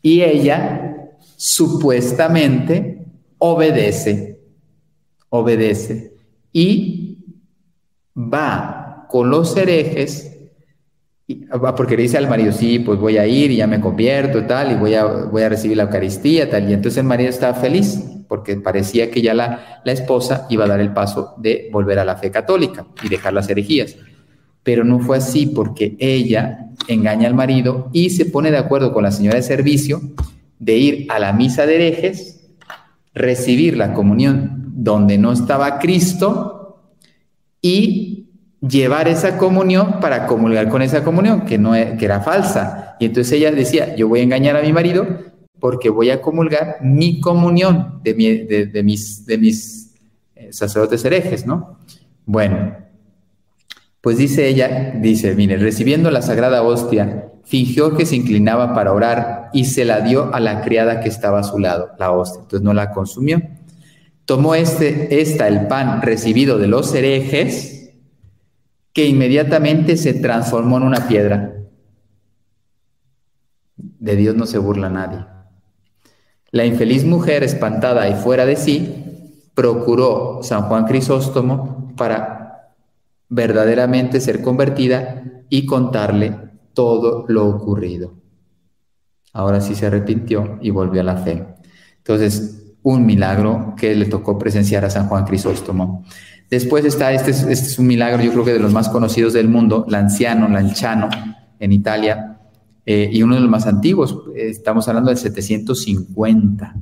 [0.00, 3.04] Y ella supuestamente
[3.38, 4.38] obedece,
[5.28, 6.14] obedece
[6.52, 7.18] y
[8.16, 10.31] va con los herejes,
[11.76, 14.46] porque le dice al marido, sí, pues voy a ir y ya me convierto y
[14.46, 16.68] tal, y voy a, voy a recibir la Eucaristía tal.
[16.68, 20.68] Y entonces el marido estaba feliz, porque parecía que ya la, la esposa iba a
[20.68, 23.96] dar el paso de volver a la fe católica y dejar las herejías.
[24.62, 29.02] Pero no fue así, porque ella engaña al marido y se pone de acuerdo con
[29.02, 30.00] la señora de servicio
[30.58, 32.40] de ir a la misa de herejes,
[33.14, 36.80] recibir la comunión donde no estaba Cristo
[37.60, 38.11] y
[38.66, 42.96] llevar esa comunión para comulgar con esa comunión, que, no, e, que era falsa.
[43.00, 45.06] Y entonces ella decía, yo voy a engañar a mi marido
[45.58, 49.94] porque voy a comulgar mi comunión de, de, mis, de mis
[50.34, 51.78] eh, sacerdotes herejes, ¿no?
[52.24, 52.76] Bueno,
[54.00, 59.50] pues dice ella, dice, mire, recibiendo la sagrada hostia, fingió que se inclinaba para orar
[59.52, 62.64] y se la dio a la criada que estaba a su lado, la hostia, entonces
[62.64, 63.40] no la consumió.
[64.24, 67.71] Tomó este, esta, el pan recibido de los herejes,
[68.92, 71.54] que inmediatamente se transformó en una piedra.
[73.76, 75.24] De Dios no se burla nadie.
[76.50, 82.74] La infeliz mujer, espantada y fuera de sí, procuró San Juan Crisóstomo para
[83.28, 86.36] verdaderamente ser convertida y contarle
[86.74, 88.14] todo lo ocurrido.
[89.32, 91.46] Ahora sí se arrepintió y volvió a la fe.
[91.96, 96.04] Entonces, un milagro que le tocó presenciar a San Juan Crisóstomo.
[96.52, 99.48] Después está, este, este es, un milagro, yo creo que de los más conocidos del
[99.48, 101.08] mundo, Lanciano, Lanciano,
[101.58, 102.40] en Italia,
[102.84, 106.74] eh, y uno de los más antiguos, estamos hablando del 750.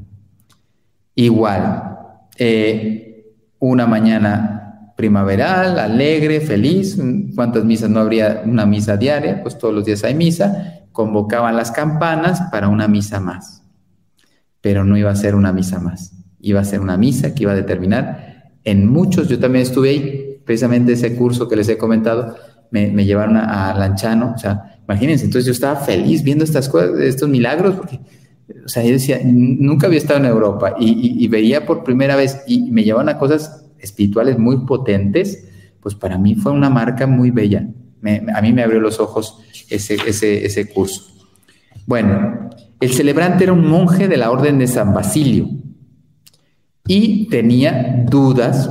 [1.14, 1.98] Igual,
[2.36, 7.00] eh, una mañana primaveral, alegre, feliz,
[7.36, 9.40] ¿cuántas misas no habría una misa diaria?
[9.40, 13.62] Pues todos los días hay misa, convocaban las campanas para una misa más,
[14.60, 17.52] pero no iba a ser una misa más, iba a ser una misa que iba
[17.52, 18.29] a determinar
[18.64, 22.36] en muchos, yo también estuve ahí, precisamente ese curso que les he comentado,
[22.70, 27.28] me, llevaron a, Lanchano, o sea, imagínense, entonces yo estaba feliz viendo estas cosas, estos
[27.28, 28.00] milagros, porque,
[28.64, 32.70] o sea, yo decía, nunca había estado en Europa y, veía por primera vez y
[32.70, 35.46] me llevaban a cosas espirituales muy potentes,
[35.80, 37.66] pues para mí fue una marca muy bella.
[38.34, 39.38] a mí me abrió los ojos
[39.68, 41.06] ese, ese, ese curso.
[41.86, 45.48] Bueno, el celebrante era un monje de la orden de San Basilio,
[46.92, 48.68] y tenía dudas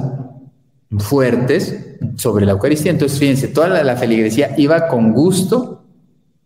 [0.98, 2.92] fuertes sobre la Eucaristía.
[2.92, 5.86] Entonces, fíjense, toda la, feligresía iba con gusto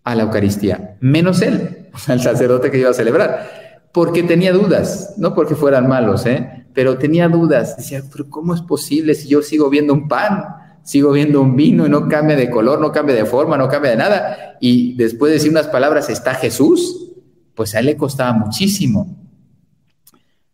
[0.03, 5.33] a la Eucaristía, menos él, el sacerdote que iba a celebrar, porque tenía dudas, no
[5.33, 6.67] porque fueran malos, ¿eh?
[6.75, 7.75] pero tenía dudas.
[7.75, 10.45] Decía, pero ¿cómo es posible si yo sigo viendo un pan?
[10.83, 13.89] Sigo viendo un vino y no cambia de color, no cambia de forma, no cambia
[13.89, 14.57] de nada.
[14.61, 17.13] Y después de decir unas palabras, está Jesús.
[17.55, 19.17] Pues a él le costaba muchísimo.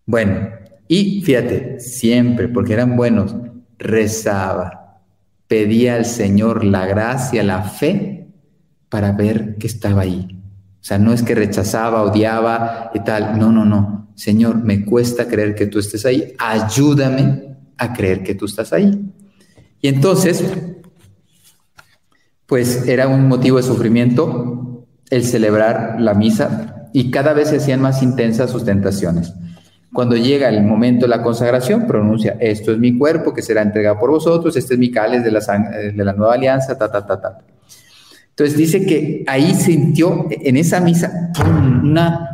[0.06, 0.59] Bueno,
[0.92, 3.36] y fíjate, siempre, porque eran buenos,
[3.78, 5.04] rezaba,
[5.48, 8.28] pedía al Señor la gracia, la fe,
[8.90, 10.42] para ver que estaba ahí.
[10.82, 13.38] O sea, no es que rechazaba, odiaba y tal.
[13.38, 14.10] No, no, no.
[14.16, 16.34] Señor, me cuesta creer que tú estés ahí.
[16.40, 19.00] Ayúdame a creer que tú estás ahí.
[19.82, 20.44] Y entonces,
[22.48, 27.80] pues era un motivo de sufrimiento el celebrar la misa y cada vez se hacían
[27.80, 29.36] más intensas sus tentaciones.
[29.92, 34.00] Cuando llega el momento de la consagración, pronuncia, esto es mi cuerpo que será entregado
[34.00, 35.42] por vosotros, este es mi cáliz de la,
[35.96, 37.40] la nueva alianza, ta, ta, ta, ta.
[38.30, 41.32] Entonces dice que ahí sintió en esa misa
[41.84, 42.26] una,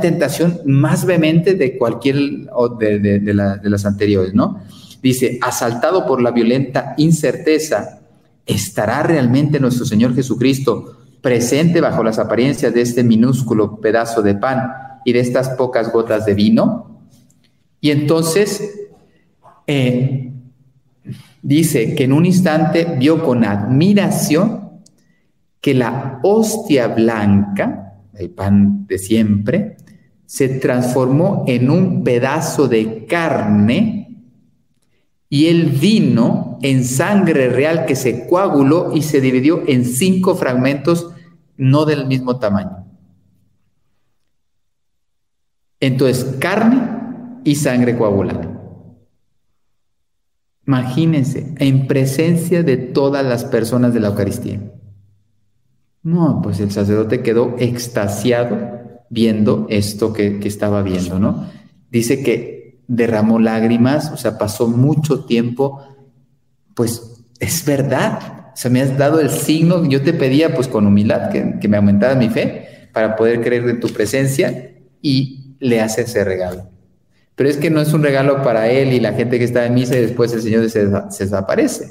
[0.00, 2.16] tentación más vehemente de cualquier
[2.78, 4.60] de, de las anteriores, ¿no?
[5.02, 8.00] Dice, asaltado por la violenta incerteza,
[8.46, 14.72] ¿estará realmente nuestro Señor Jesucristo presente bajo las apariencias de este minúsculo pedazo de pan
[15.04, 16.91] y de estas pocas gotas de vino?
[17.82, 18.90] Y entonces
[19.66, 20.32] eh,
[21.42, 24.80] dice que en un instante vio con admiración
[25.60, 29.76] que la hostia blanca, el pan de siempre,
[30.26, 34.16] se transformó en un pedazo de carne
[35.28, 41.10] y el vino en sangre real que se coaguló y se dividió en cinco fragmentos
[41.56, 42.86] no del mismo tamaño.
[45.80, 47.01] Entonces, carne
[47.44, 48.62] y sangre coagulada.
[50.66, 54.60] Imagínense, en presencia de todas las personas de la Eucaristía.
[56.02, 58.56] No, pues el sacerdote quedó extasiado
[59.08, 61.48] viendo esto que, estaba viendo, ¿no?
[61.90, 65.80] Dice que derramó lágrimas, o sea, pasó mucho tiempo,
[66.74, 70.86] pues es verdad, o sea, me has dado el signo, yo te pedía pues con
[70.86, 75.80] humildad que, que me aumentara mi fe para poder creer en tu presencia y le
[75.80, 76.71] hace ese regalo.
[77.42, 79.74] Pero es que no es un regalo para él y la gente que está en
[79.74, 81.90] misa y después el Señor se, desaparece,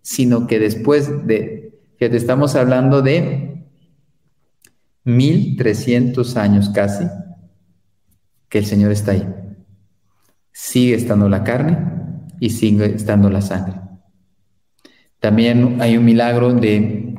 [0.00, 3.62] sino que después de Fíjate, estamos hablando de
[5.04, 7.04] 1300 años casi
[8.48, 9.28] que el Señor está ahí.
[10.50, 11.76] Sigue estando la carne
[12.40, 13.78] y sigue estando la sangre.
[15.20, 17.16] También hay un milagro de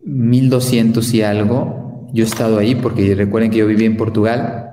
[0.00, 2.10] 1200 y algo.
[2.12, 4.66] Yo he estado ahí porque recuerden que yo viví en Portugal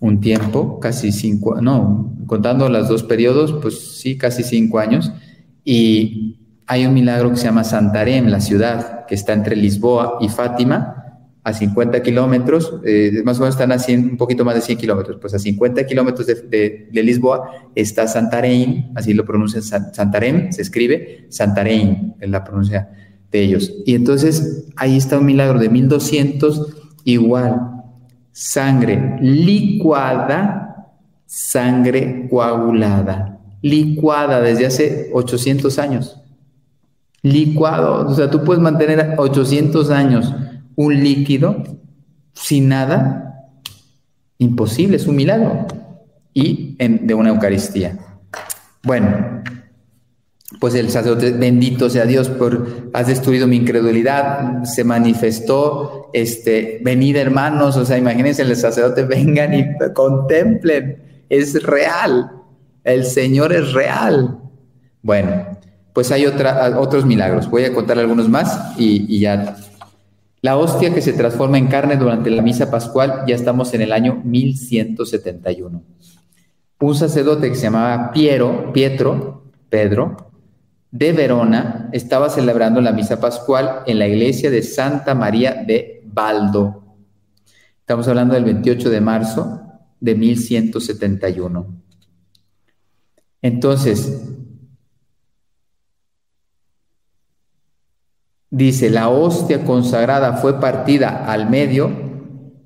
[0.00, 5.12] un tiempo, casi cinco, no, contando los dos periodos, pues sí, casi cinco años.
[5.64, 10.28] Y hay un milagro que se llama Santarém, la ciudad, que está entre Lisboa y
[10.28, 11.00] Fátima,
[11.42, 15.16] a 50 kilómetros, eh, más o menos están a un poquito más de 100 kilómetros,
[15.20, 22.14] pues a 50 kilómetros de, Lisboa está Santarém, así lo pronuncian Santarém, se escribe Santarém,
[22.20, 22.90] es la pronuncia
[23.30, 23.72] de ellos.
[23.86, 27.79] Y entonces ahí está un milagro de 1200, igual,
[28.32, 30.92] sangre licuada,
[31.26, 36.20] sangre coagulada, licuada desde hace 800 años
[37.22, 38.08] licuado.
[38.08, 40.34] O sea, tú puedes mantener 800 años
[40.76, 41.62] un líquido
[42.32, 43.48] sin nada.
[44.38, 45.66] Imposible, es un milagro.
[46.32, 47.98] Y de una Eucaristía.
[48.82, 49.42] Bueno,
[50.60, 57.16] pues el sacerdote, bendito sea Dios, por has destruido mi incredulidad, se manifestó, este, venid
[57.16, 62.30] hermanos, o sea, imagínense, el sacerdote vengan y contemplen, es real,
[62.84, 64.38] el Señor es real.
[65.02, 65.46] Bueno,
[65.94, 67.48] pues hay otros milagros.
[67.50, 69.56] Voy a contar algunos más y, ya.
[70.42, 73.92] La hostia que se transforma en carne durante la misa pascual, ya estamos en el
[73.92, 75.82] año 1171.
[76.80, 80.29] Un sacerdote que se llamaba Piero, Pietro, Pedro,
[80.90, 86.82] de Verona, estaba celebrando la misa pascual en la iglesia de Santa María de Baldo.
[87.78, 89.60] Estamos hablando del 28 de marzo
[90.00, 91.66] de 1171.
[93.42, 94.30] Entonces,
[98.50, 101.92] Dice, la hostia consagrada fue partida al medio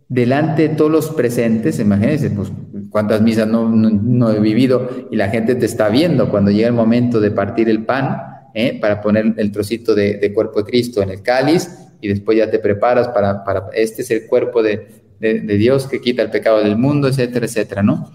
[0.09, 1.79] delante de todos los presentes.
[1.79, 2.51] Imagínense, pues,
[2.95, 7.19] cuántas misas no, he vivido y la gente te está viendo cuando llega el momento
[7.19, 8.21] de partir el pan
[8.55, 8.79] ¿eh?
[8.81, 11.69] para poner el trocito de, cuerpo de Cristo en el cáliz
[12.01, 13.43] y después ya te preparas para,
[13.73, 18.13] este es el cuerpo de, Dios que quita el pecado del mundo, etcétera, etcétera, ¿no?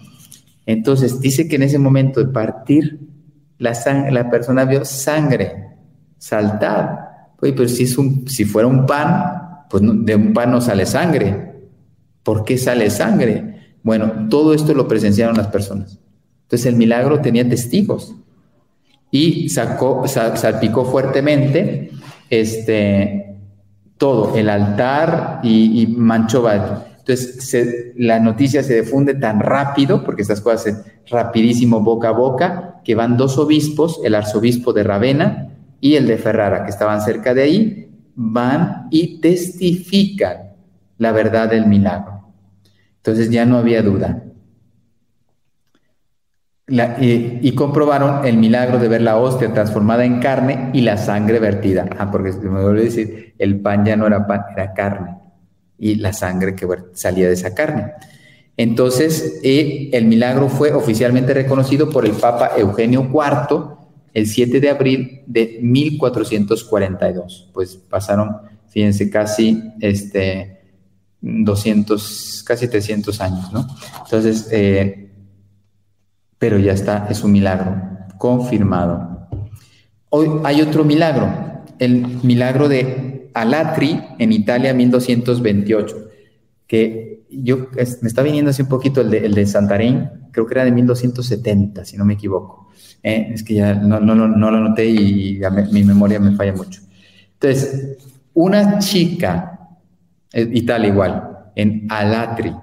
[0.66, 3.00] Entonces dice que en ese momento de partir
[3.58, 3.74] la,
[4.12, 5.66] la persona vio sangre
[6.20, 7.10] saltar
[7.42, 11.54] Oye, pero si, fuera un pan, pues de un pan no sale sangre.
[12.24, 13.59] ¿Por qué sale sangre?
[13.84, 16.00] Bueno, todo esto lo presenciaron las personas.
[16.44, 18.16] Entonces el milagro tenía testigos
[19.12, 21.92] y sacó, salpicó fuertemente
[22.30, 23.38] este,
[23.98, 30.62] todo, el altar y, manchó Entonces la noticia se difunde tan rápido, porque estas cosas
[30.64, 35.50] se rapidísimo boca a boca, que van dos obispos, el arzobispo de Ravenna
[35.82, 40.54] y el de Ferrara, que estaban cerca de ahí, van y testifican
[40.98, 42.19] la verdad del milagro.
[43.00, 44.24] Entonces ya no había duda.
[47.02, 51.90] y, comprobaron el milagro de ver la hostia transformada en carne y la sangre vertida.
[51.98, 55.18] Ah, porque me vuelvo a decir, el pan ya no era pan, era carne.
[55.78, 57.94] Y la sangre que salía de esa carne.
[58.58, 63.78] Entonces, el milagro fue oficialmente reconocido por el Papa Eugenio IV
[64.14, 67.50] el 7 de abril de 1442.
[67.54, 70.59] Pues pasaron fíjense, casi este,
[71.22, 73.68] 200, casi 300 años, ¿no?
[74.04, 75.12] Entonces, eh,
[76.38, 77.76] pero ya está, es un milagro,
[78.18, 79.28] confirmado.
[80.10, 81.30] Hoy hay otro milagro,
[81.78, 86.10] el milagro de Alatri en Italia 1228,
[86.66, 87.68] que yo
[88.02, 89.46] me está viniendo así un poquito el de, el de
[90.32, 92.70] creo que era de 1270, si no me equivoco.
[93.04, 93.32] ¿eh?
[93.34, 95.40] es que ya no, no, no, lo noté y
[95.72, 96.82] mi memoria me falla mucho.
[97.34, 97.98] Entonces,
[98.34, 99.59] una chica,
[100.34, 102.54] y tal igual, en Alatri,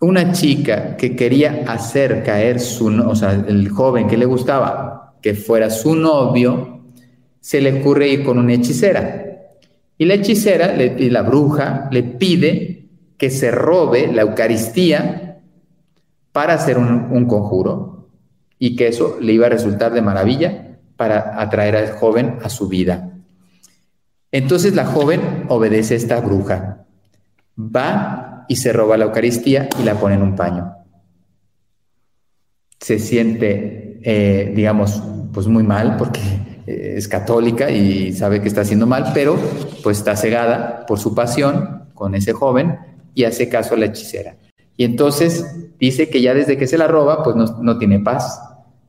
[0.00, 5.34] una chica que quería hacer caer su, o sea, el joven que le gustaba, que
[5.34, 6.82] fuera su novio,
[7.40, 9.24] se le ocurre ir con una hechicera.
[9.96, 12.86] Y la hechicera, y la bruja, le pide
[13.16, 15.40] que se robe la Eucaristía
[16.30, 18.08] para hacer un conjuro
[18.58, 22.68] y que eso le iba a resultar de maravilla para atraer al joven a su
[22.68, 23.17] vida.
[24.30, 26.84] Entonces la joven obedece a esta bruja,
[27.58, 30.74] va y se roba la Eucaristía y la pone en un paño.
[32.80, 35.02] Se siente, eh, digamos,
[35.32, 36.20] pues muy mal porque
[36.66, 39.36] eh, es católica y sabe que está haciendo mal, pero
[39.82, 42.78] pues está cegada por su pasión con ese joven
[43.14, 44.36] y hace caso a la hechicera.
[44.76, 48.40] Y entonces dice que ya desde que se la roba, pues no, no tiene paz,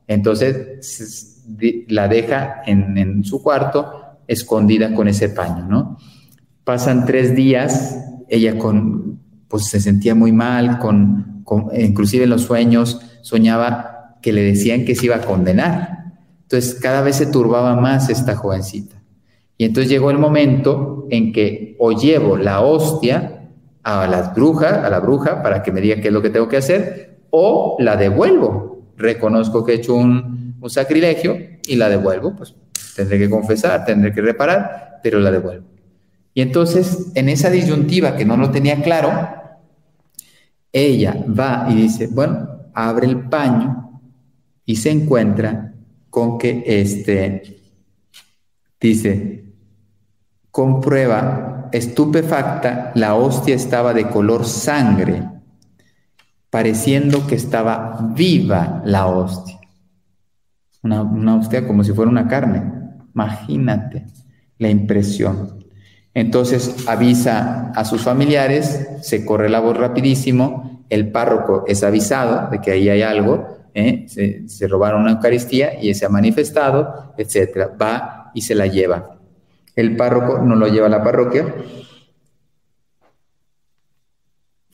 [0.10, 1.40] entonces
[1.88, 5.98] la deja en, su cuarto escondida con ese paño, ¿no?
[6.64, 7.98] Pasan tres días,
[8.30, 11.44] ella con, pues se sentía muy mal, con,
[11.78, 16.14] inclusive en los sueños soñaba que le decían que se iba a condenar.
[16.44, 19.02] Entonces cada vez se turbaba más esta jovencita.
[19.58, 23.50] Y entonces llegó el momento en que o llevo la hostia
[23.84, 26.48] a la bruja, a la bruja para que me diga qué es lo que tengo
[26.48, 28.70] que hacer, o la devuelvo
[29.00, 32.54] reconozco que he hecho un, sacrilegio y la devuelvo, pues
[33.00, 35.66] tendré que confesar, tendré que reparar, pero la devuelvo.
[36.34, 39.12] Y entonces, en esa disyuntiva que no lo tenía claro,
[40.74, 44.02] ella va y dice, bueno, abre el paño
[44.66, 45.74] y se encuentra
[46.10, 47.62] con que este,
[48.82, 49.46] dice,
[50.52, 55.24] comprueba, estupefacta, la hostia estaba de color sangre
[56.50, 59.60] pareciendo que estaba viva la hostia.
[60.82, 62.79] Una, hostia como si fuera una carne.
[63.20, 64.06] Imagínate
[64.60, 65.66] la impresión.
[66.14, 72.62] Entonces avisa a sus familiares, se corre la voz rapidísimo, el párroco es avisado de
[72.62, 74.06] que ahí hay algo, ¿eh?
[74.08, 77.72] se, robaron una Eucaristía y se ha manifestado, etc.
[77.80, 79.18] Va y se la lleva.
[79.76, 81.54] El párroco no lo lleva a la parroquia,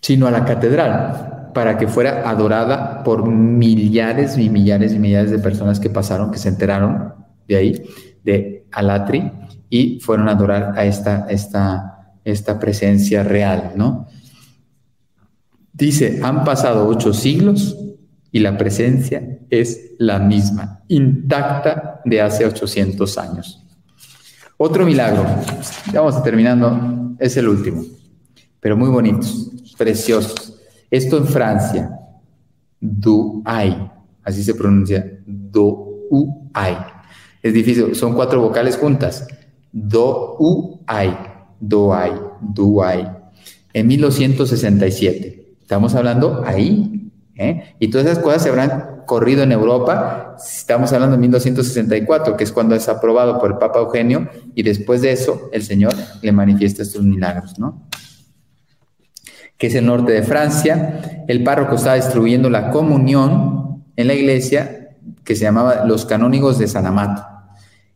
[0.01, 5.39] sino a la catedral para que fuera adorada por millares y millares y millares de
[5.39, 7.83] personas que pasaron, que se enteraron de ahí,
[8.25, 9.31] de Alatri,
[9.69, 14.07] y fueron a adorar a esta, esta, esta presencia real, ¿no?
[15.71, 17.77] Dice, han pasado ocho siglos
[18.31, 23.65] y la presencia es la misma, intacta de hace 800 años.
[24.57, 25.25] Otro milagro,
[25.93, 27.83] vamos terminando, es el último,
[28.59, 30.57] pero muy bonitos, preciosos.
[30.89, 31.99] Esto en Francia,
[32.79, 33.91] Douai,
[34.23, 36.94] así se pronuncia, Douai.
[37.45, 39.27] Es difícil, son cuatro vocales juntas.
[39.71, 41.15] Douai,
[41.59, 43.07] Douai, Douai.
[43.71, 45.57] En 1267.
[45.61, 47.11] Estamos hablando ahí.
[47.35, 47.75] ¿eh?
[47.77, 50.35] Y todas esas cosas se habrán corrido en Europa.
[50.43, 55.03] Estamos hablando de 1264, que es cuando es aprobado por el Papa Eugenio, y después
[55.03, 55.93] de eso el Señor
[56.23, 57.87] le manifiesta estos milagros, ¿no?
[59.55, 61.23] que es el norte de Francia.
[61.27, 66.67] El párroco estaba distribuyendo la comunión en la iglesia que se llamaba Los Canónigos de
[66.67, 67.34] San Amato.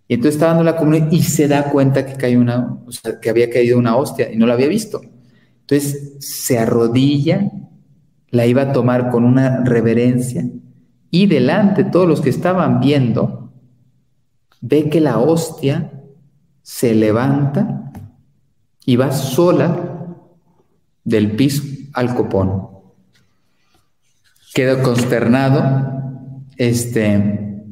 [0.09, 2.79] Y entonces está dando la comunión y se da cuenta que, cayó una,
[3.21, 5.01] que había caído una hostia y no la había visto.
[5.61, 7.51] Entonces se arrodilla,
[8.31, 10.49] la iba a tomar con una reverencia
[11.11, 13.53] y delante de todos los que estaban viendo,
[14.61, 15.91] ve que la hostia
[16.63, 17.91] se levanta
[18.85, 20.15] y va sola
[21.03, 21.61] del piso
[21.93, 22.67] al copón.
[24.55, 27.63] Quedó consternado, este,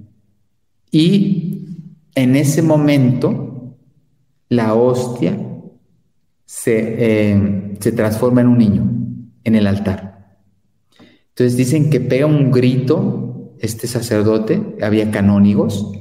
[0.91, 1.36] y
[2.17, 3.77] en ese momento
[4.49, 5.37] la hostia
[6.45, 8.91] se, eh, se transforma en un niño
[9.43, 10.39] en el altar.
[11.29, 15.91] Entonces dicen que pega un grito este sacerdote, había canónigos,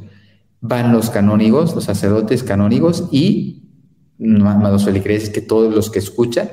[0.62, 3.68] van los canónigos, los sacerdotes canónigos y,
[4.18, 6.48] amados feligreses, que todos los que escuchan,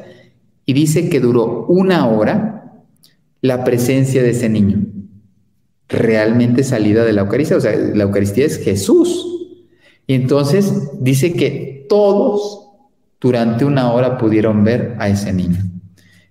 [0.65, 2.83] y dice que duró una hora
[3.39, 4.87] la presencia de ese niño,
[5.87, 7.55] realmente salida de la Eucaristía.
[7.55, 9.32] O sea, la Eucaristía es Jesús.
[10.07, 12.69] Y entonces dice que todos
[13.19, 15.59] durante una hora pudieron ver a ese niño.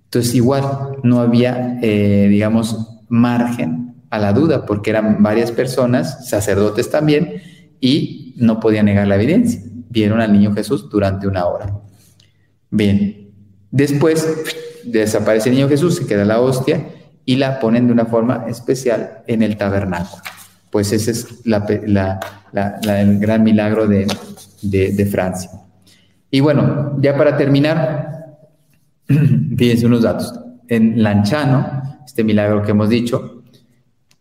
[0.05, 6.91] Entonces igual no había, eh, digamos, margen a la duda, porque eran varias personas, sacerdotes
[6.91, 7.41] también,
[7.81, 9.63] y no podían negar la evidencia.
[9.89, 11.81] Vieron al niño Jesús durante una hora.
[12.71, 13.31] Bien,
[13.71, 14.27] después
[14.85, 16.89] desaparece el niño Jesús, se queda la hostia
[17.25, 20.23] y la ponen de una forma especial en el tabernáculo.
[20.73, 25.51] Pues ese es el gran milagro de, Francia.
[26.31, 28.39] Y bueno, ya para terminar,
[29.07, 30.33] fíjense unos datos.
[30.69, 33.43] En Lanchano, este milagro que hemos dicho,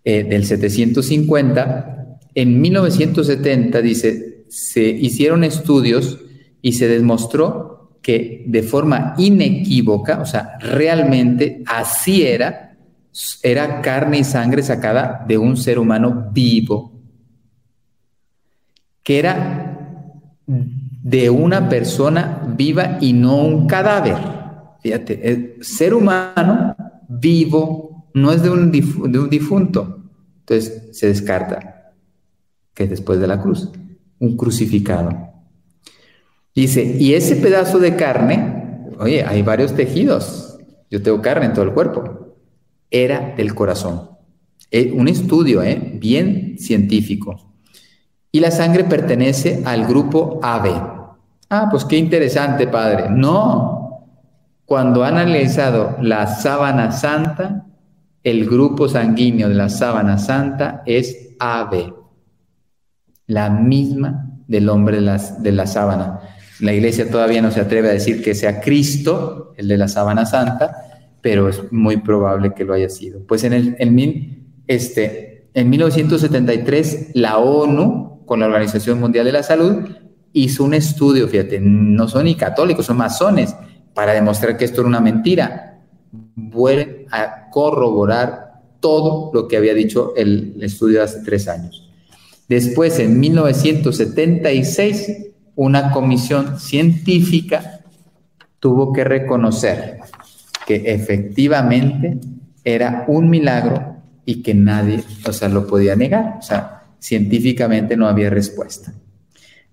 [0.04, 6.20] eh, del 750, en 1970, dice, se hicieron estudios
[6.62, 12.71] y se demostró que de forma inequívoca, o sea, realmente así era,
[13.44, 16.94] era carne y sangre sacada de un ser humano vivo,
[19.04, 19.68] que era
[20.46, 24.18] de una persona viva y no un cadáver.
[24.82, 26.76] Fíjate, ser humano
[27.08, 30.04] vivo no es de un, de un difunto.
[30.40, 31.94] Entonces se descarta
[32.74, 33.70] que después de la cruz,
[34.20, 35.32] un crucificado.
[36.54, 40.60] Dice, y ese pedazo de carne, oye, hay varios tejidos,
[40.90, 42.21] yo tengo carne en todo el cuerpo,
[42.92, 44.12] era del corazón.
[44.70, 47.52] Eh, un estudio eh, bien científico.
[48.32, 50.68] Y la sangre pertenece al grupo AB.
[51.50, 53.10] Ah, pues qué interesante, padre.
[53.10, 54.08] No,
[54.66, 57.66] cuando han analizado la sábana santa,
[58.24, 61.94] el grupo sanguíneo de la sábana santa es AB,
[63.28, 66.22] la misma del hombre de, de la sábana.
[66.62, 70.26] La iglesia todavía no se atreve a decir que sea Cristo, el de la sábana
[70.26, 70.91] santa,
[71.22, 73.22] pero es muy probable que lo haya sido.
[73.26, 79.44] Pues en, el, en, este, en 1973 la ONU con la Organización Mundial de la
[79.44, 79.84] Salud,
[80.34, 83.56] hizo un estudio, fíjate, no son ni católicos, son masones,
[83.94, 85.80] para demostrar que esto era una mentira.
[86.36, 91.90] Vuelven a corroborar todo lo que había dicho el estudio hace tres años.
[92.48, 97.82] Después, en 1976, una comisión científica
[98.60, 100.00] tuvo que reconocer
[100.66, 102.20] que efectivamente
[102.64, 106.38] era un milagro y que nadie, o sea, lo podía negar.
[106.40, 108.94] O sea, científicamente no había respuesta.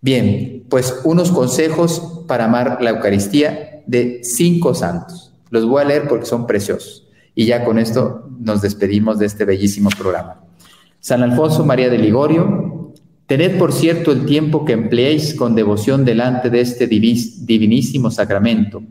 [0.01, 5.32] Bien, pues unos consejos para amar la Eucaristía de cinco santos.
[5.51, 7.09] Los voy a leer porque son preciosos.
[7.34, 10.41] Y ya con esto nos despedimos de este bellísimo programa.
[11.01, 12.93] San Alfonso María de Ligorio,
[13.26, 18.82] tened por cierto el tiempo que empleéis con devoción delante de este divinísimo sacramento.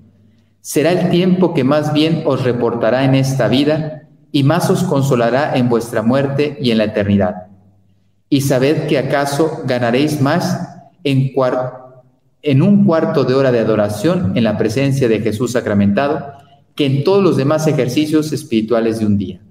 [0.61, 5.55] Será el tiempo que más bien os reportará en esta vida y más os consolará
[5.55, 7.47] en vuestra muerte y en la eternidad
[8.29, 10.67] y sabed que acaso ganaréis más
[11.03, 16.33] en, un cuarto de hora de adoración en la presencia de Jesús sacramentado
[16.75, 19.41] que en todos los demás ejercicios espirituales de un día.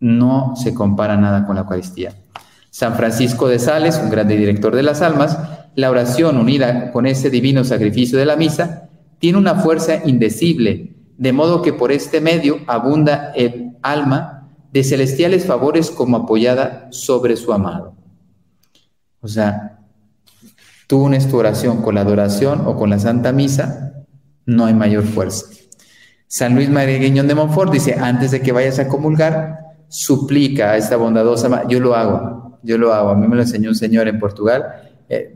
[0.00, 2.14] No se compara nada con la Eucaristía.
[2.70, 5.38] San Francisco de Sales, un grande director de las almas,
[5.74, 8.88] la oración unida con ese divino sacrificio de la misa
[9.24, 15.46] tiene una fuerza indecible, de modo que por este medio abunda el alma de celestiales
[15.46, 17.96] favores como apoyada sobre su amado.
[19.22, 19.78] O sea,
[20.86, 24.04] tú unes tu oración con la adoración o con la Santa Misa,
[24.44, 25.46] no hay mayor fuerza.
[26.26, 29.58] San Luis María Guiñón de Montfort dice, antes de que vayas a comulgar,
[29.88, 33.70] suplica a esta bondadosa, yo lo hago, yo lo hago, a mí me lo enseñó
[33.70, 34.66] un señor en Portugal,
[35.08, 35.33] eh,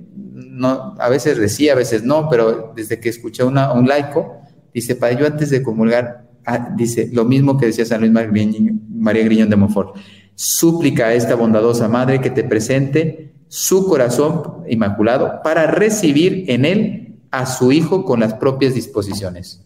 [0.59, 4.43] no, a veces decía, a veces no, pero desde que escuché una, un laico,
[4.75, 9.23] dice, para yo antes de comulgar, Ah, dice lo mismo que decía San Luis María
[9.23, 9.97] Griñón de Montfort.
[10.35, 17.17] Súplica a esta bondadosa madre que te presente su corazón inmaculado para recibir en él
[17.31, 19.63] a su hijo con las propias disposiciones.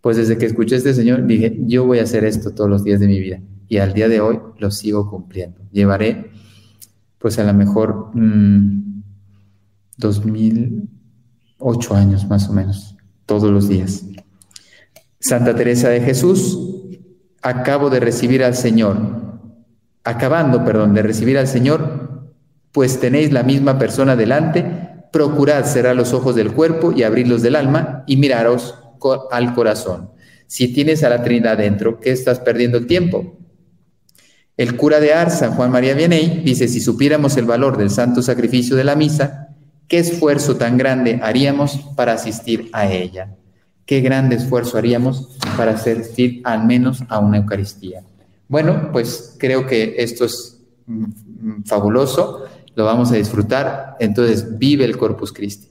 [0.00, 2.84] Pues desde que escuché a este señor dije, yo voy a hacer esto todos los
[2.84, 5.58] días de mi vida y al día de hoy lo sigo cumpliendo.
[5.72, 6.30] Llevaré,
[7.18, 8.12] pues a lo mejor,
[9.96, 14.04] 2008 mm, años más o menos, todos los días.
[15.18, 16.58] Santa Teresa de Jesús,
[17.42, 18.96] acabo de recibir al Señor,
[20.04, 22.32] acabando, perdón, de recibir al Señor,
[22.72, 24.64] pues tenéis la misma persona delante,
[25.12, 28.74] procurad cerrar los ojos del cuerpo y abrirlos del alma y miraros
[29.30, 30.10] al corazón.
[30.46, 33.38] Si tienes a la Trinidad dentro, ¿qué estás perdiendo el tiempo?
[34.56, 38.22] El cura de Ars, San Juan María Vianney, dice, si supiéramos el valor del santo
[38.22, 39.45] sacrificio de la misa,
[39.88, 43.36] ¿qué esfuerzo tan grande haríamos para asistir a ella?
[43.86, 48.02] qué grande esfuerzo haríamos para asistir al menos a una Eucaristía.
[48.48, 54.98] Bueno, pues creo que esto es mm, fabuloso, lo vamos a disfrutar, entonces vive el
[54.98, 55.68] Corpus Christi.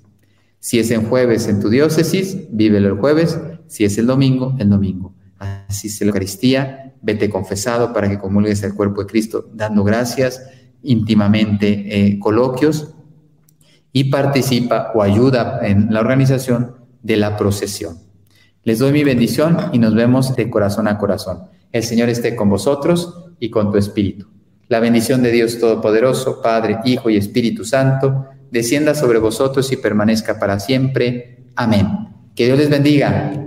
[0.59, 3.38] Si es en jueves en tu diócesis, vívelo el jueves.
[3.68, 5.13] Si es el domingo, el domingo.
[5.38, 10.41] Así es la Eucaristía, vete confesado para que comulgues el cuerpo de Cristo, dando gracias,
[10.82, 12.95] íntimamente eh, coloquios
[13.96, 17.98] y participa o ayuda en la organización de la procesión.
[18.66, 21.43] Les doy mi bendición y nos vemos de corazón a corazón.
[21.72, 24.28] El Señor esté con vosotros y con tu espíritu.
[24.68, 30.39] La bendición de Dios Todopoderoso, Padre, Hijo y Espíritu Santo, descienda sobre vosotros y permanezca
[30.39, 31.46] para siempre.
[31.56, 31.88] Amén.
[32.36, 33.45] Que Dios les bendiga.